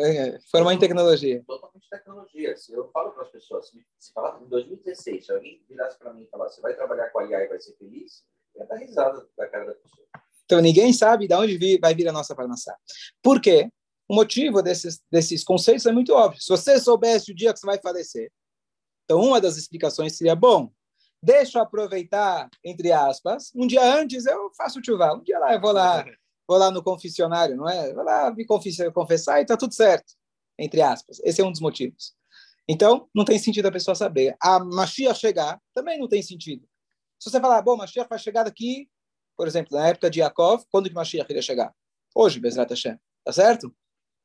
é, 0.04 0.38
formou 0.50 0.72
em 0.72 0.78
tecnologia. 0.78 1.42
Totalmente 1.46 1.88
tecnologia. 1.88 2.56
Se 2.56 2.72
eu 2.72 2.88
falo 2.90 3.12
para 3.12 3.22
as 3.22 3.30
pessoas, 3.30 3.68
se, 3.68 3.86
se 3.98 4.12
falar 4.12 4.40
em 4.42 4.48
2016, 4.48 5.26
se 5.26 5.32
alguém 5.32 5.64
virasse 5.68 5.98
para 5.98 6.12
mim 6.12 6.22
e 6.22 6.26
falasse, 6.28 6.56
você 6.56 6.62
vai 6.62 6.74
trabalhar 6.74 7.10
com 7.10 7.20
a 7.20 7.24
IA 7.24 7.44
e 7.44 7.48
vai 7.48 7.60
ser 7.60 7.76
feliz, 7.76 8.24
eu 8.54 8.62
ia 8.62 8.66
dar 8.66 8.76
risada 8.76 9.28
da 9.36 9.48
cara 9.48 9.66
da 9.66 9.74
pessoa. 9.74 10.06
Então, 10.44 10.60
ninguém 10.60 10.92
sabe 10.92 11.26
de 11.26 11.34
onde 11.34 11.78
vai 11.78 11.94
vir 11.94 12.08
a 12.08 12.12
nossa 12.12 12.34
parnassá. 12.34 12.76
Por 13.22 13.40
quê? 13.40 13.70
O 14.08 14.14
motivo 14.14 14.62
desses, 14.62 15.02
desses 15.10 15.42
conceitos 15.42 15.86
é 15.86 15.92
muito 15.92 16.12
óbvio. 16.12 16.40
Se 16.40 16.48
você 16.48 16.78
soubesse 16.78 17.32
o 17.32 17.34
dia 17.34 17.52
que 17.52 17.58
você 17.58 17.66
vai 17.66 17.78
falecer, 17.80 18.30
então 19.04 19.20
uma 19.20 19.40
das 19.40 19.56
explicações 19.56 20.16
seria, 20.16 20.36
bom, 20.36 20.70
deixa 21.20 21.58
eu 21.58 21.62
aproveitar, 21.62 22.48
entre 22.64 22.92
aspas, 22.92 23.50
um 23.54 23.66
dia 23.66 23.82
antes 23.82 24.26
eu 24.26 24.50
faço 24.56 24.78
o 24.78 24.84
chuvá, 24.84 25.12
um 25.14 25.22
dia 25.22 25.38
lá 25.38 25.52
eu 25.52 25.60
vou 25.60 25.72
lá, 25.72 26.04
vou 26.46 26.58
lá 26.58 26.70
no 26.70 26.82
confessionário, 26.82 27.56
não 27.56 27.68
é? 27.68 27.92
Vou 27.92 28.04
lá 28.04 28.32
me 28.32 28.44
confessar 28.46 29.38
e 29.38 29.42
está 29.42 29.56
tudo 29.56 29.74
certo, 29.74 30.14
entre 30.58 30.80
aspas. 30.80 31.20
Esse 31.24 31.40
é 31.40 31.44
um 31.44 31.50
dos 31.50 31.60
motivos. 31.60 32.14
Então, 32.68 33.08
não 33.14 33.24
tem 33.24 33.38
sentido 33.38 33.66
a 33.66 33.72
pessoa 33.72 33.94
saber. 33.94 34.36
A 34.40 34.58
Mashiach 34.58 35.18
chegar 35.18 35.60
também 35.74 35.98
não 35.98 36.08
tem 36.08 36.22
sentido. 36.22 36.66
Se 37.18 37.30
você 37.30 37.40
falar, 37.40 37.62
bom, 37.62 37.76
Mashiach 37.76 38.08
vai 38.08 38.18
chegar 38.18 38.44
daqui, 38.44 38.88
por 39.36 39.46
exemplo, 39.46 39.76
na 39.76 39.88
época 39.88 40.10
de 40.10 40.20
Yaakov, 40.20 40.64
quando 40.70 40.88
que 40.88 40.94
Mashiach 40.94 41.30
iria 41.30 41.42
chegar? 41.42 41.74
Hoje, 42.14 42.40
Bezrat 42.40 42.70
Hashem. 42.70 42.98
Tá 43.24 43.32
certo? 43.32 43.74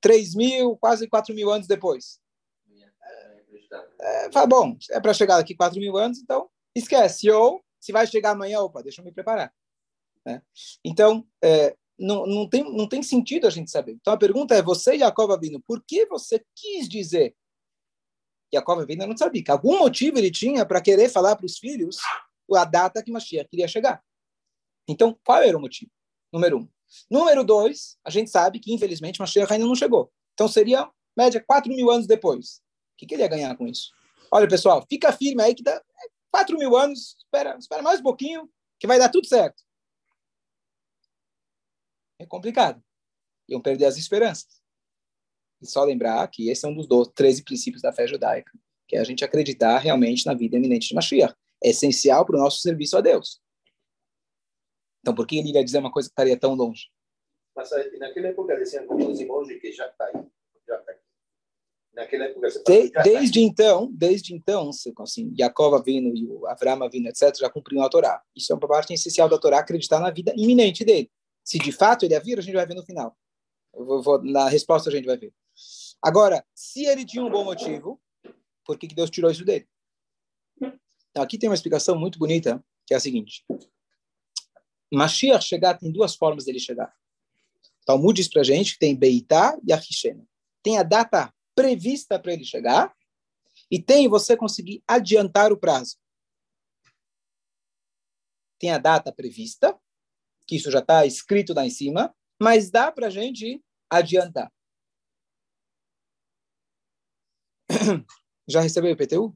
3 0.02 0.36
mil, 0.36 0.76
quase 0.78 1.08
4 1.08 1.34
mil 1.36 1.52
anos 1.52 1.68
depois. 1.68 2.20
É, 4.00 4.32
fala, 4.32 4.48
bom, 4.48 4.78
é 4.90 5.00
para 5.00 5.14
chegar 5.14 5.38
daqui 5.38 5.56
4 5.56 5.80
mil 5.80 5.96
anos, 5.98 6.20
então 6.20 6.50
esquece. 6.76 7.30
Ou, 7.30 7.64
se 7.80 7.92
vai 7.92 8.08
chegar 8.08 8.32
amanhã, 8.32 8.60
opa, 8.62 8.82
deixa 8.82 9.02
eu 9.02 9.06
me 9.06 9.12
preparar. 9.12 9.54
Né? 10.26 10.42
Então, 10.84 11.26
é, 11.44 11.76
não, 12.02 12.26
não, 12.26 12.50
tem, 12.50 12.64
não 12.76 12.88
tem 12.88 13.04
sentido 13.04 13.46
a 13.46 13.50
gente 13.50 13.70
saber. 13.70 13.94
Então, 13.94 14.14
a 14.14 14.18
pergunta 14.18 14.56
é, 14.56 14.62
você, 14.62 14.98
Jacob 14.98 15.32
Abino, 15.32 15.62
por 15.62 15.84
que 15.86 16.06
você 16.08 16.44
quis 16.56 16.90
dizer? 16.90 17.36
Jacob 18.54 18.80
Abino 18.80 19.06
não 19.06 19.16
sabia, 19.16 19.44
que 19.44 19.52
algum 19.52 19.80
motivo 19.80 20.18
ele 20.18 20.32
tinha 20.32 20.66
para 20.66 20.82
querer 20.82 21.10
falar 21.10 21.36
para 21.36 21.46
os 21.46 21.58
filhos 21.58 21.98
a 22.54 22.66
data 22.66 23.02
que 23.02 23.12
Mashiach 23.12 23.48
queria 23.50 23.68
chegar. 23.68 24.04
Então, 24.88 25.18
qual 25.24 25.42
era 25.42 25.58
o 25.58 25.62
motivo? 25.62 25.92
Número 26.34 26.58
um. 26.58 26.70
Número 27.10 27.46
dois, 27.46 27.98
a 28.04 28.10
gente 28.10 28.30
sabe 28.30 28.60
que, 28.60 28.74
infelizmente, 28.74 29.20
Mashiach 29.20 29.54
ainda 29.54 29.66
não 29.66 29.76
chegou. 29.76 30.12
Então, 30.34 30.48
seria, 30.48 30.90
média, 31.16 31.42
4 31.46 31.72
mil 31.74 31.90
anos 31.90 32.08
depois. 32.08 32.58
O 32.94 32.98
que, 32.98 33.06
que 33.06 33.14
ele 33.14 33.22
ia 33.22 33.30
ganhar 33.30 33.56
com 33.56 33.68
isso? 33.68 33.92
Olha, 34.30 34.48
pessoal, 34.48 34.86
fica 34.90 35.14
firme 35.14 35.42
aí 35.42 35.56
que 35.56 35.64
dá 35.64 35.82
4 36.32 36.58
mil 36.58 36.76
anos, 36.76 37.16
espera, 37.20 37.58
espera 37.58 37.82
mais 37.82 38.00
um 38.00 38.04
pouquinho, 38.04 38.50
que 38.80 38.88
vai 38.88 39.00
dar 39.00 39.10
tudo 39.10 39.28
certo. 39.28 39.64
É 42.22 42.26
complicado. 42.28 42.82
Iam 43.50 43.60
perder 43.60 43.86
as 43.86 43.98
esperanças. 43.98 44.62
E 45.60 45.66
só 45.66 45.84
lembrar 45.84 46.28
que 46.28 46.50
esse 46.50 46.66
é 46.66 46.70
um 46.70 46.74
dos 46.74 46.88
12, 46.88 47.12
13 47.14 47.44
princípios 47.44 47.82
da 47.82 47.92
fé 47.92 48.06
judaica, 48.06 48.52
que 48.88 48.96
é 48.96 49.00
a 49.00 49.04
gente 49.04 49.26
acreditar 49.26 49.78
realmente 49.80 50.26
na 50.26 50.36
vida 50.36 50.56
eminente 50.56 50.90
de 50.90 50.96
Mashiach. 50.96 51.36
É 51.64 51.70
essencial 51.70 52.26
para 52.26 52.36
o 52.36 52.40
nosso 52.40 52.60
serviço 52.60 52.96
a 52.96 53.02
Deus. 53.02 53.42
Então, 55.02 55.16
por 55.16 55.26
que 55.26 55.38
ele 55.38 55.52
ia 55.52 55.64
dizer 55.64 55.80
uma 55.80 55.92
coisa 55.92 56.10
que 56.10 56.12
estaria 56.12 56.38
tão 56.38 56.54
longe? 56.54 56.90
Mas 57.56 57.70
naquela 58.00 58.28
época 58.28 58.56
diziam 58.56 58.86
como 58.86 59.02
emojis 59.02 59.60
que 59.60 59.72
já 59.72 59.88
está 59.88 60.06
aí, 60.06 60.24
já 60.68 60.78
está 60.78 60.92
aqui. 60.92 61.02
Naquela 61.94 62.26
época 62.26 62.50
você 62.50 62.64
De, 62.64 62.88
já 62.94 63.02
desde 63.02 63.40
tá 63.40 63.46
então, 63.48 63.92
desde 63.92 64.36
então, 64.36 64.70
assim, 65.00 65.34
Jacob 65.38 65.84
vindo 65.84 66.16
e 66.16 66.26
o 66.28 66.46
Avraham 66.48 66.88
vindo, 66.90 67.08
etc., 67.08 67.36
já 67.36 67.50
cumpriram 67.50 67.84
a 67.84 67.90
Torá. 67.90 68.24
Isso 68.36 68.54
é 68.54 68.56
uma 68.56 68.68
parte 68.68 68.94
essencial 68.94 69.28
da 69.28 69.40
Torá, 69.40 69.60
acreditar 69.60 70.00
na 70.00 70.12
vida 70.12 70.34
iminente 70.38 70.86
dele. 70.86 71.12
Se 71.52 71.60
de 71.60 71.74
fato 71.74 72.06
ele 72.06 72.14
ia 72.14 72.20
vir, 72.22 72.40
a 72.40 72.42
gente 72.42 72.56
vai 72.56 72.66
ver 72.66 72.76
no 72.76 72.86
final. 72.86 73.14
Vou, 73.74 74.02
vou, 74.02 74.24
na 74.24 74.48
resposta 74.48 74.90
a 74.90 74.94
gente 74.94 75.06
vai 75.06 75.18
ver. 75.18 75.34
Agora, 76.02 76.48
se 76.56 76.86
ele 76.86 77.04
tinha 77.04 77.26
um 77.26 77.30
bom 77.30 77.44
motivo, 77.44 78.02
por 78.64 78.78
que, 78.78 78.88
que 78.88 78.96
Deus 78.96 79.10
tirou 79.10 79.30
isso 79.30 79.44
dele? 79.44 79.68
Então, 81.10 81.22
aqui 81.22 81.38
tem 81.38 81.50
uma 81.50 81.54
explicação 81.54 82.00
muito 82.00 82.18
bonita, 82.18 82.64
que 82.88 82.94
é 82.94 82.98
a 82.98 83.02
seguinte. 83.02 83.46
Mashiach 84.94 85.44
chegar 85.46 85.78
tem 85.78 85.92
duas 85.92 86.16
formas 86.16 86.46
dele 86.46 86.58
chegar. 86.58 86.96
Talmud 87.86 88.16
diz 88.16 88.30
para 88.30 88.40
a 88.40 88.46
gente 88.46 88.76
que 88.76 88.80
tem 88.80 88.96
Beitá 88.96 89.60
e 89.68 89.74
Achishena. 89.74 90.26
Tem 90.64 90.78
a 90.78 90.84
data 90.84 91.34
prevista 91.54 92.18
para 92.18 92.32
ele 92.32 92.46
chegar 92.46 92.96
e 93.70 93.78
tem 93.78 94.08
você 94.08 94.38
conseguir 94.38 94.82
adiantar 94.88 95.52
o 95.52 95.58
prazo. 95.58 95.98
Tem 98.58 98.72
a 98.72 98.78
data 98.78 99.12
prevista, 99.12 99.78
que 100.48 100.56
isso 100.56 100.72
já 100.72 100.80
está 100.80 101.06
escrito 101.06 101.54
lá 101.54 101.66
em 101.66 101.70
cima, 101.70 102.14
mas 102.42 102.70
dá 102.70 102.92
para 102.92 103.08
a 103.08 103.10
gente 103.10 103.64
adiantar. 103.90 104.52
Já 108.48 108.62
recebeu 108.62 108.92
o 108.92 108.94
IPTU? 108.94 109.36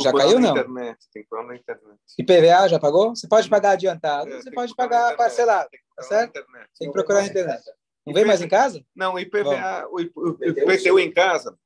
Já 0.00 0.12
caiu, 0.12 0.40
não? 0.40 0.50
Internet, 0.50 0.98
tem 1.12 1.24
que 1.24 1.42
na 1.42 1.56
internet. 1.56 2.00
IPVA 2.18 2.68
já 2.68 2.78
pagou? 2.78 3.14
Você 3.14 3.28
pode 3.28 3.48
pagar 3.48 3.72
adiantado, 3.72 4.30
É, 4.30 4.42
você 4.42 4.50
pode 4.50 4.74
pagar 4.74 5.16
parcelado, 5.16 5.68
tá 5.96 6.02
certo? 6.02 6.44
Tem 6.78 6.88
que 6.88 6.92
procurar 6.92 7.22
na 7.22 7.28
internet. 7.28 7.62
Não 8.06 8.14
vem 8.14 8.24
mais 8.24 8.40
em 8.42 8.48
casa? 8.48 8.84
Não, 8.94 9.18
IPVA, 9.18 9.86
o 9.90 10.00
IPTU 10.00 10.98
em 10.98 11.12
casa, 11.12 11.56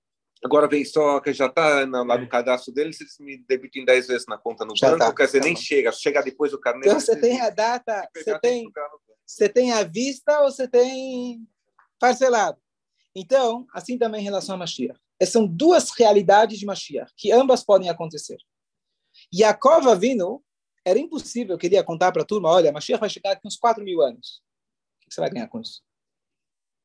Agora 0.44 0.68
vem 0.68 0.84
só 0.84 1.20
que 1.20 1.32
já 1.32 1.46
está 1.46 1.86
lá 1.86 2.18
no 2.18 2.28
cadastro 2.28 2.70
deles, 2.70 3.00
eles 3.00 3.16
me 3.18 3.38
debitam 3.48 3.82
10 3.82 4.06
vezes 4.06 4.26
na 4.26 4.36
conta 4.36 4.62
no 4.66 4.76
Já 4.76 4.90
banco, 4.90 4.98
tá, 4.98 5.14
quer 5.14 5.24
dizer, 5.24 5.38
tá 5.38 5.44
nem 5.46 5.54
bom. 5.54 5.60
chega. 5.60 5.90
Chega 5.90 6.22
depois 6.22 6.52
o 6.52 6.60
carnê. 6.60 6.86
Então 6.86 7.00
você 7.00 7.18
tem 7.18 7.40
a 7.40 7.48
data, 7.48 8.06
você 8.14 8.38
tem 8.38 8.70
você 9.26 9.48
tem 9.48 9.72
à 9.72 9.82
vista 9.82 10.40
ou 10.40 10.50
você 10.50 10.68
tem 10.68 11.48
parcelado. 11.98 12.60
Então, 13.16 13.66
assim 13.72 13.96
também 13.96 14.20
em 14.20 14.24
relação 14.24 14.54
a 14.54 14.58
Mashiach. 14.58 15.00
Essas 15.18 15.32
são 15.32 15.46
duas 15.46 15.90
realidades 15.98 16.58
de 16.58 16.66
Mashiach, 16.66 17.10
que 17.16 17.32
ambas 17.32 17.64
podem 17.64 17.88
acontecer. 17.88 18.36
Yaakov 19.34 19.98
vindo, 19.98 20.44
era 20.84 20.98
impossível 20.98 21.56
que 21.56 21.66
ele 21.66 21.76
ia 21.76 21.84
contar 21.84 22.12
para 22.12 22.20
a 22.20 22.26
turma, 22.26 22.50
olha, 22.50 22.70
Mashiach 22.70 23.00
vai 23.00 23.08
chegar 23.08 23.30
daqui 23.30 23.46
uns 23.46 23.56
4 23.56 23.82
mil 23.82 24.02
anos. 24.02 24.42
O 24.98 25.08
que 25.08 25.14
você 25.14 25.20
vai 25.22 25.30
ganhar 25.30 25.48
com 25.48 25.60
isso? 25.60 25.80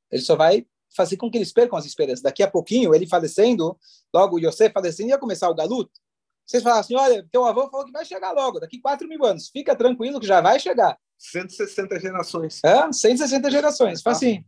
Ele 0.09 0.21
só 0.21 0.37
vai 0.37 0.65
fazer 0.95 1.17
com 1.17 1.29
que 1.29 1.37
eles 1.37 1.53
percam 1.53 1.77
as 1.77 1.85
esperanças. 1.85 2.21
Daqui 2.21 2.43
a 2.43 2.49
pouquinho, 2.49 2.93
ele 2.93 3.07
falecendo, 3.07 3.77
logo 4.13 4.37
o 4.37 4.39
Yosef 4.39 4.73
falecendo, 4.73 5.09
ia 5.09 5.17
começar 5.17 5.49
o 5.49 5.55
galuto. 5.55 5.91
Vocês 6.45 6.63
falaram 6.63 6.81
assim, 6.81 6.95
olha, 6.95 7.27
teu 7.31 7.45
avô 7.45 7.69
falou 7.69 7.85
que 7.85 7.91
vai 7.91 8.03
chegar 8.03 8.31
logo, 8.31 8.59
daqui 8.59 8.79
4 8.81 9.07
mil 9.07 9.23
anos. 9.23 9.49
Fica 9.49 9.75
tranquilo 9.75 10.19
que 10.19 10.25
já 10.25 10.41
vai 10.41 10.59
chegar. 10.59 10.97
160 11.17 11.99
gerações. 11.99 12.59
Hã? 12.65 12.91
160 12.91 13.51
gerações, 13.51 14.01
faz 14.01 14.17
assim. 14.17 14.43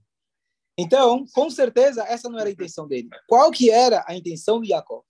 Então, 0.77 1.25
com 1.33 1.49
certeza, 1.49 2.03
essa 2.03 2.27
não 2.27 2.39
era 2.39 2.49
a 2.49 2.51
intenção 2.51 2.87
dele. 2.87 3.09
Qual 3.27 3.51
que 3.51 3.69
era 3.69 4.03
a 4.07 4.15
intenção 4.15 4.59
de 4.59 4.69
Jacob? 4.69 5.03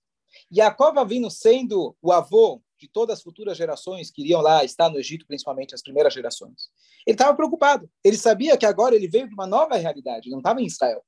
Jacob 0.51 1.07
vindo 1.07 1.29
sendo 1.29 1.95
o 2.01 2.11
avô 2.11 2.61
de 2.77 2.89
todas 2.89 3.19
as 3.19 3.23
futuras 3.23 3.57
gerações 3.57 4.09
que 4.09 4.23
iriam 4.23 4.41
lá 4.41 4.65
estar 4.65 4.89
no 4.89 4.97
Egito, 4.97 5.25
principalmente 5.27 5.75
as 5.75 5.83
primeiras 5.83 6.13
gerações. 6.13 6.71
Ele 7.05 7.13
estava 7.13 7.35
preocupado. 7.35 7.89
Ele 8.03 8.17
sabia 8.17 8.57
que 8.57 8.65
agora 8.65 8.95
ele 8.95 9.07
veio 9.07 9.27
de 9.27 9.33
uma 9.33 9.45
nova 9.45 9.75
realidade. 9.75 10.29
Não 10.29 10.39
estava 10.39 10.61
em 10.61 10.65
Israel. 10.65 11.03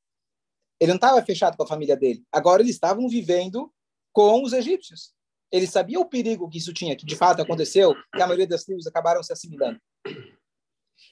Ele 0.80 0.90
não 0.90 0.96
estava 0.98 1.24
fechado 1.24 1.56
com 1.56 1.64
a 1.64 1.68
família 1.68 1.96
dele. 1.96 2.24
Agora 2.32 2.62
eles 2.62 2.76
estavam 2.76 3.08
vivendo 3.08 3.74
com 4.12 4.44
os 4.44 4.54
egípcios. 4.54 5.14
Ele 5.52 5.68
sabia 5.68 6.00
o 6.00 6.06
perigo 6.06 6.50
que 6.50 6.58
isso 6.58 6.74
tinha, 6.74 6.96
que 6.96 7.06
de 7.06 7.16
fato 7.16 7.42
aconteceu, 7.42 7.94
que 8.14 8.22
a 8.22 8.26
maioria 8.26 8.48
das 8.48 8.64
tribos 8.64 8.88
acabaram 8.88 9.22
se 9.22 9.32
assimilando. 9.32 9.80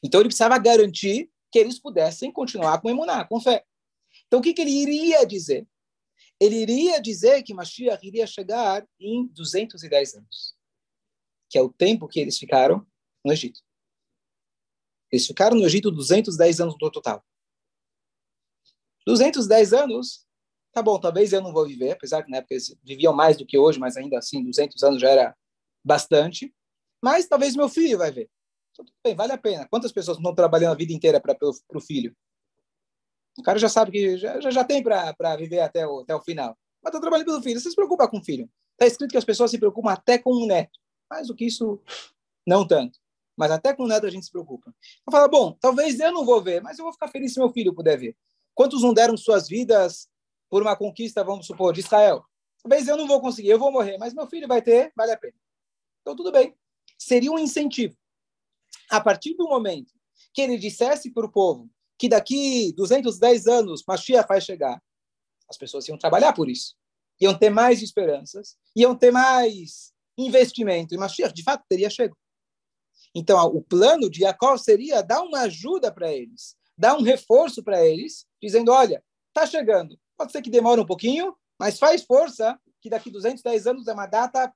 Então 0.04 0.19
ele 0.19 0.30
precisava 0.30 0.58
garantir 0.58 1.30
que 1.52 1.60
eles 1.60 1.80
pudessem 1.80 2.32
continuar 2.32 2.82
com 2.82 2.89
emuná, 2.89 3.26
com 3.26 3.39
fé. 3.39 3.63
Então 4.28 4.39
o 4.39 4.43
que, 4.43 4.54
que 4.54 4.62
ele 4.62 4.71
iria 4.71 5.26
dizer? 5.26 5.67
Ele 6.39 6.56
iria 6.56 7.00
dizer 7.00 7.43
que 7.43 7.54
Mashiach 7.54 8.06
iria 8.06 8.26
chegar 8.26 8.84
em 9.00 9.28
210 9.28 10.15
anos, 10.15 10.56
que 11.47 11.58
é 11.58 11.62
o 11.62 11.71
tempo 11.71 12.08
que 12.08 12.19
eles 12.19 12.38
ficaram 12.38 12.86
no 13.24 13.32
Egito. 13.32 13.62
Eles 15.12 15.28
ficaram 15.28 15.56
no 15.56 15.65
Egito 15.65 15.91
210 15.91 16.62
anos 16.62 16.76
no 16.82 16.89
total. 16.89 17.24
210 19.06 19.74
anos, 19.74 20.26
tá 20.72 20.82
bom, 20.82 21.00
talvez 21.00 21.34
eu 21.34 21.42
não 21.42 21.54
vou 21.54 21.66
viver, 21.66 21.92
apesar 21.92 22.24
que 22.24 22.32
na 22.32 22.38
época 22.38 22.54
eles 22.54 22.76
viviam 22.84 23.14
mais 23.14 23.38
do 23.38 23.46
que 23.46 23.58
hoje, 23.58 23.80
mas 23.80 23.98
ainda 23.98 24.18
assim 24.18 24.44
200 24.44 24.84
anos 24.84 25.02
já 25.02 25.10
era 25.10 25.36
bastante. 25.84 26.54
Mas 27.04 27.28
talvez 27.28 27.56
meu 27.56 27.68
filho 27.68 27.98
vai 27.98 28.12
ver. 28.12 28.30
Tudo 28.74 28.92
bem, 29.04 29.16
vale 29.16 29.34
a 29.34 29.38
pena. 29.38 29.68
Quantas 29.70 29.92
pessoas 29.92 30.20
não 30.20 30.36
trabalhando 30.36 30.74
a 30.74 30.78
vida 30.78 30.94
inteira 30.94 31.20
para 31.20 31.36
o 31.42 31.82
filho? 31.82 32.16
O 33.38 33.44
cara 33.44 33.58
já 33.58 33.70
sabe 33.70 33.92
que 33.92 34.18
já, 34.18 34.40
já, 34.40 34.52
já 34.52 34.64
tem 34.64 34.84
para 34.84 35.36
viver 35.36 35.60
até 35.60 35.86
o, 35.88 36.02
até 36.02 36.16
o 36.16 36.22
final. 36.22 36.58
Mas 36.82 36.92
está 36.92 37.00
trabalhando 37.00 37.28
pelo 37.28 37.42
filho. 37.42 37.60
Você 37.60 37.70
se 37.70 37.76
preocupa 37.76 38.08
com 38.08 38.20
o 38.20 38.24
filho. 38.24 38.50
Está 38.74 38.86
escrito 38.86 39.12
que 39.12 39.18
as 39.18 39.26
pessoas 39.26 39.52
se 39.52 39.58
preocupam 39.58 39.92
até 39.92 40.18
com 40.18 40.32
o 40.32 40.46
neto. 40.46 40.80
Mais 41.10 41.28
do 41.28 41.36
que 41.36 41.46
isso, 41.46 41.82
não 42.46 42.68
tanto. 42.68 43.00
Mas 43.38 43.52
até 43.52 43.74
com 43.74 43.84
o 43.84 43.88
neto 43.88 44.06
a 44.06 44.10
gente 44.10 44.26
se 44.26 44.32
preocupa. 44.32 44.74
Eu 45.06 45.12
falo, 45.12 45.30
bom, 45.30 45.58
talvez 45.60 46.00
eu 46.00 46.12
não 46.12 46.26
vou 46.26 46.42
ver, 46.42 46.62
mas 46.62 46.78
eu 46.78 46.84
vou 46.84 46.94
ficar 46.94 47.08
feliz 47.08 47.34
se 47.34 47.40
meu 47.40 47.52
filho 47.52 47.74
puder 47.74 47.98
ver. 47.98 48.16
Quantos 48.62 48.84
não 48.84 48.93
deram 48.93 49.17
suas 49.17 49.47
vidas 49.47 50.08
por 50.47 50.62
uma 50.62 50.76
conquista, 50.76 51.24
vamos 51.24 51.47
supor, 51.47 51.74
de 51.74 51.80
Israel? 51.80 52.24
Talvez 52.62 52.88
eu 52.88 52.95
não 52.95 53.08
vou 53.08 53.19
conseguir, 53.19 53.50
eu 53.50 53.58
vou 53.58 53.71
morrer, 53.71 53.97
mas 53.97 54.13
meu 54.13 54.28
filho 54.28 54.47
vai 54.47 54.62
ter, 54.62 54.93
vale 54.95 55.12
a 55.12 55.17
pena. 55.17 55.34
Então, 56.00 56.15
tudo 56.15 56.32
bem. 56.32 56.56
Seria 56.95 57.32
um 57.32 57.39
incentivo. 57.39 57.97
A 58.88 59.02
partir 59.02 59.34
do 59.34 59.50
momento 59.50 59.91
que 60.32 60.43
ele 60.43 60.60
dissesse 60.60 61.10
para 61.10 61.26
o 61.26 61.32
povo 61.32 61.71
que 61.97 62.08
daqui 62.08 62.71
210 62.74 63.47
anos 63.47 63.84
Mashiach 63.88 64.28
vai 64.28 64.39
chegar, 64.39 64.80
as 65.50 65.58
pessoas 65.58 65.88
iam 65.88 65.97
trabalhar 65.97 66.34
por 66.34 66.47
isso. 66.47 66.76
Iam 67.19 67.36
ter 67.36 67.50
mais 67.50 67.82
esperanças, 67.82 68.60
iam 68.76 68.95
ter 68.95 69.10
mais 69.10 69.91
investimento. 70.15 70.93
E 70.93 71.00
Mashiach, 71.00 71.34
de 71.34 71.41
fato, 71.41 71.65
teria 71.67 71.89
chegado. 71.89 72.15
Então, 73.15 73.43
o 73.43 73.63
plano 73.63 74.08
de 74.08 74.19
Jacob 74.19 74.60
seria 74.60 75.02
dar 75.02 75.24
uma 75.24 75.39
ajuda 75.41 75.91
para 75.91 76.13
eles, 76.13 76.56
dar 76.78 76.98
um 76.98 77.02
reforço 77.02 77.64
para 77.64 77.86
eles, 77.86 78.26
dizendo, 78.42 78.72
olha, 78.72 79.04
está 79.28 79.46
chegando. 79.46 80.00
Pode 80.18 80.32
ser 80.32 80.42
que 80.42 80.50
demore 80.50 80.82
um 80.82 80.86
pouquinho, 80.86 81.36
mas 81.60 81.78
faz 81.80 82.04
força 82.04 82.60
que 82.82 82.90
daqui 82.90 83.10
210 83.10 83.68
anos 83.68 83.88
é 83.88 83.94
uma 83.94 84.08
data 84.08 84.54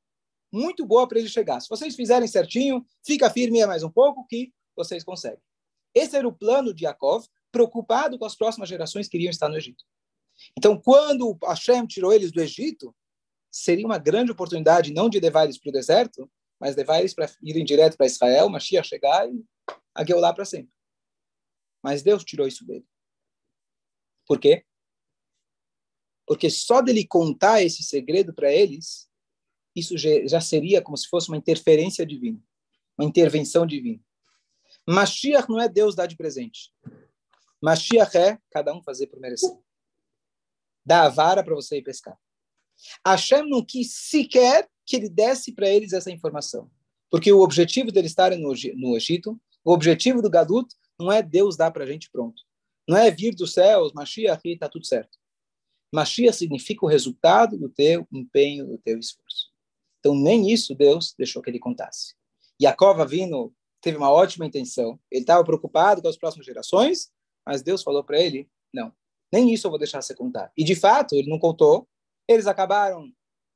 muito 0.52 0.86
boa 0.86 1.08
para 1.08 1.20
ele 1.20 1.28
chegar. 1.28 1.60
Se 1.60 1.70
vocês 1.70 1.96
fizerem 1.96 2.28
certinho, 2.28 2.86
fica 3.06 3.30
firme 3.30 3.66
mais 3.66 3.84
um 3.84 3.90
pouco 3.90 4.26
que 4.28 4.54
vocês 4.76 5.04
conseguem. 5.04 5.42
Esse 5.94 6.16
era 6.18 6.28
o 6.28 6.34
plano 6.34 6.74
de 6.74 6.86
Yaakov, 6.86 7.26
preocupado 7.52 8.18
com 8.20 8.26
as 8.26 8.36
próximas 8.36 8.68
gerações 8.68 9.08
que 9.08 9.18
iriam 9.18 9.30
estar 9.30 9.48
no 9.48 9.58
Egito. 9.58 9.84
Então, 10.58 10.78
quando 10.78 11.38
Hashem 11.44 11.86
tirou 11.86 12.12
eles 12.12 12.32
do 12.32 12.42
Egito, 12.42 12.94
seria 13.50 13.86
uma 13.86 13.98
grande 13.98 14.32
oportunidade 14.32 14.94
não 14.94 15.10
de 15.10 15.20
levar 15.20 15.46
eles 15.46 15.58
para 15.58 15.70
o 15.70 15.74
deserto, 15.74 16.30
mas 16.60 16.76
levar 16.76 17.00
eles 17.00 17.14
para 17.14 17.30
irem 17.42 17.64
direto 17.64 17.96
para 17.96 18.06
Israel, 18.06 18.50
Mashiach 18.50 18.88
chegar 18.88 19.30
e 19.30 20.14
lá 20.14 20.34
para 20.34 20.44
sempre. 20.44 20.75
Mas 21.86 22.02
Deus 22.02 22.24
tirou 22.24 22.48
isso 22.48 22.66
dele. 22.66 22.84
Por 24.26 24.40
quê? 24.40 24.66
Porque 26.26 26.50
só 26.50 26.82
dele 26.82 27.06
contar 27.06 27.62
esse 27.62 27.84
segredo 27.84 28.34
para 28.34 28.52
eles, 28.52 29.08
isso 29.76 29.96
já 29.96 30.42
seria 30.42 30.82
como 30.82 30.98
se 30.98 31.08
fosse 31.08 31.28
uma 31.28 31.38
interferência 31.38 32.04
divina, 32.04 32.42
uma 32.98 33.08
intervenção 33.08 33.68
divina. 33.68 34.04
Mashiach 34.88 35.48
não 35.48 35.62
é 35.62 35.70
Deus 35.70 35.94
dar 35.94 36.08
de 36.08 36.18
presente. 36.18 36.74
Mashiach 37.62 38.18
é 38.18 38.40
cada 38.50 38.74
um 38.74 38.82
fazer 38.82 39.06
por 39.06 39.20
merecer. 39.20 39.56
Dá 40.84 41.04
a 41.04 41.10
vara 41.10 41.44
para 41.44 41.54
você 41.54 41.78
ir 41.78 41.84
pescar. 41.84 42.20
Hashem 43.06 43.48
não 43.48 43.64
quis 43.64 43.94
sequer 43.94 44.68
que 44.88 44.96
ele 44.96 45.08
desse 45.08 45.52
para 45.52 45.70
eles 45.70 45.94
essa 45.94 46.10
informação. 46.10 46.68
Porque 47.12 47.32
o 47.32 47.42
objetivo 47.42 47.92
deles 47.92 48.10
estarem 48.10 48.42
no, 48.42 48.56
no 48.76 48.98
Egito, 48.98 49.40
o 49.64 49.72
objetivo 49.72 50.20
do 50.20 50.32
Gadut, 50.32 50.76
não 51.00 51.12
é 51.12 51.22
Deus 51.22 51.56
dar 51.56 51.72
para 51.72 51.84
a 51.84 51.88
gente 51.88 52.10
pronto. 52.10 52.42
Não 52.88 52.98
é 52.98 53.10
vir 53.10 53.36
dos 53.36 53.54
céus, 53.54 53.94
Mashiach 53.94 54.42
e 54.46 54.54
está 54.54 54.70
tudo 54.70 54.86
certo. 54.86 55.18
Mashiach 55.94 56.38
significa 56.38 56.86
o 56.86 56.90
resultado 56.90 57.58
do 57.58 57.70
teu 57.70 58.08
empenho, 58.12 58.68
do 58.68 58.78
teu 58.78 59.00
esforço. 59.00 59.52
Então, 60.00 60.16
nem 60.16 60.52
isso 60.52 60.76
Deus 60.76 61.16
deixou 61.18 61.42
que 61.42 61.50
ele 61.50 61.60
contasse. 61.60 62.14
Jacob 62.62 63.08
vindo 63.08 63.54
teve 63.82 63.98
uma 63.98 64.12
ótima 64.12 64.46
intenção. 64.46 65.00
Ele 65.12 65.22
estava 65.22 65.44
preocupado 65.44 66.02
com 66.02 66.08
as 66.08 66.18
próximas 66.18 66.46
gerações, 66.46 67.12
mas 67.46 67.62
Deus 67.62 67.84
falou 67.84 68.04
para 68.04 68.20
ele, 68.20 68.50
não, 68.74 68.94
nem 69.32 69.54
isso 69.54 69.68
eu 69.68 69.72
vou 69.72 69.80
deixar 69.80 70.02
você 70.02 70.16
contar. 70.16 70.52
E, 70.56 70.64
de 70.64 70.76
fato, 70.76 71.16
ele 71.16 71.30
não 71.30 71.40
contou. 71.40 71.88
Eles 72.28 72.48
acabaram 72.48 73.12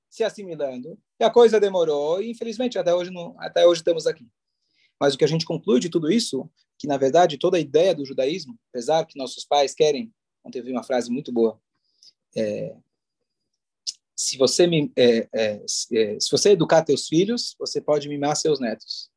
se 0.10 0.24
assimilando. 0.24 1.00
E 1.20 1.24
a 1.24 1.30
coisa 1.30 1.60
demorou. 1.60 2.22
E, 2.22 2.32
infelizmente, 2.32 2.78
até 2.78 2.94
hoje, 2.94 3.12
não, 3.12 3.36
até 3.40 3.66
hoje 3.66 3.82
estamos 3.82 4.06
aqui. 4.06 4.28
Mas 5.00 5.14
o 5.14 5.18
que 5.18 5.24
a 5.24 5.28
gente 5.28 5.46
conclui 5.46 5.80
de 5.80 5.90
tudo 5.90 6.12
isso, 6.12 6.50
que, 6.78 6.88
na 6.88 6.98
verdade, 6.98 7.38
toda 7.38 7.58
a 7.58 7.60
ideia 7.60 7.96
do 7.96 8.06
judaísmo, 8.06 8.58
apesar 8.70 9.06
que 9.06 9.18
nossos 9.18 9.46
pais 9.46 9.74
querem... 9.74 10.14
Ontem 10.44 10.60
eu 10.60 10.66
vi 10.66 10.72
uma 10.72 10.84
frase 10.84 11.10
muito 11.12 11.32
boa. 11.32 11.60
É, 12.36 12.76
se 14.20 14.38
você 14.38 14.68
me, 14.68 14.92
é, 14.98 15.30
é, 15.34 15.66
se 15.66 16.30
você 16.30 16.52
educar 16.52 16.84
teus 16.84 17.08
filhos, 17.08 17.56
você 17.58 17.80
pode 17.80 18.10
mimar 18.10 18.36
seus 18.36 18.60
netos. 18.60 19.10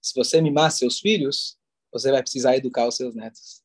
Se 0.00 0.14
você 0.14 0.40
mimar 0.40 0.72
seus 0.72 0.98
filhos, 0.98 1.58
você 1.92 2.10
vai 2.10 2.22
precisar 2.22 2.56
educar 2.56 2.88
os 2.88 2.96
seus 2.96 3.14
netos. 3.14 3.59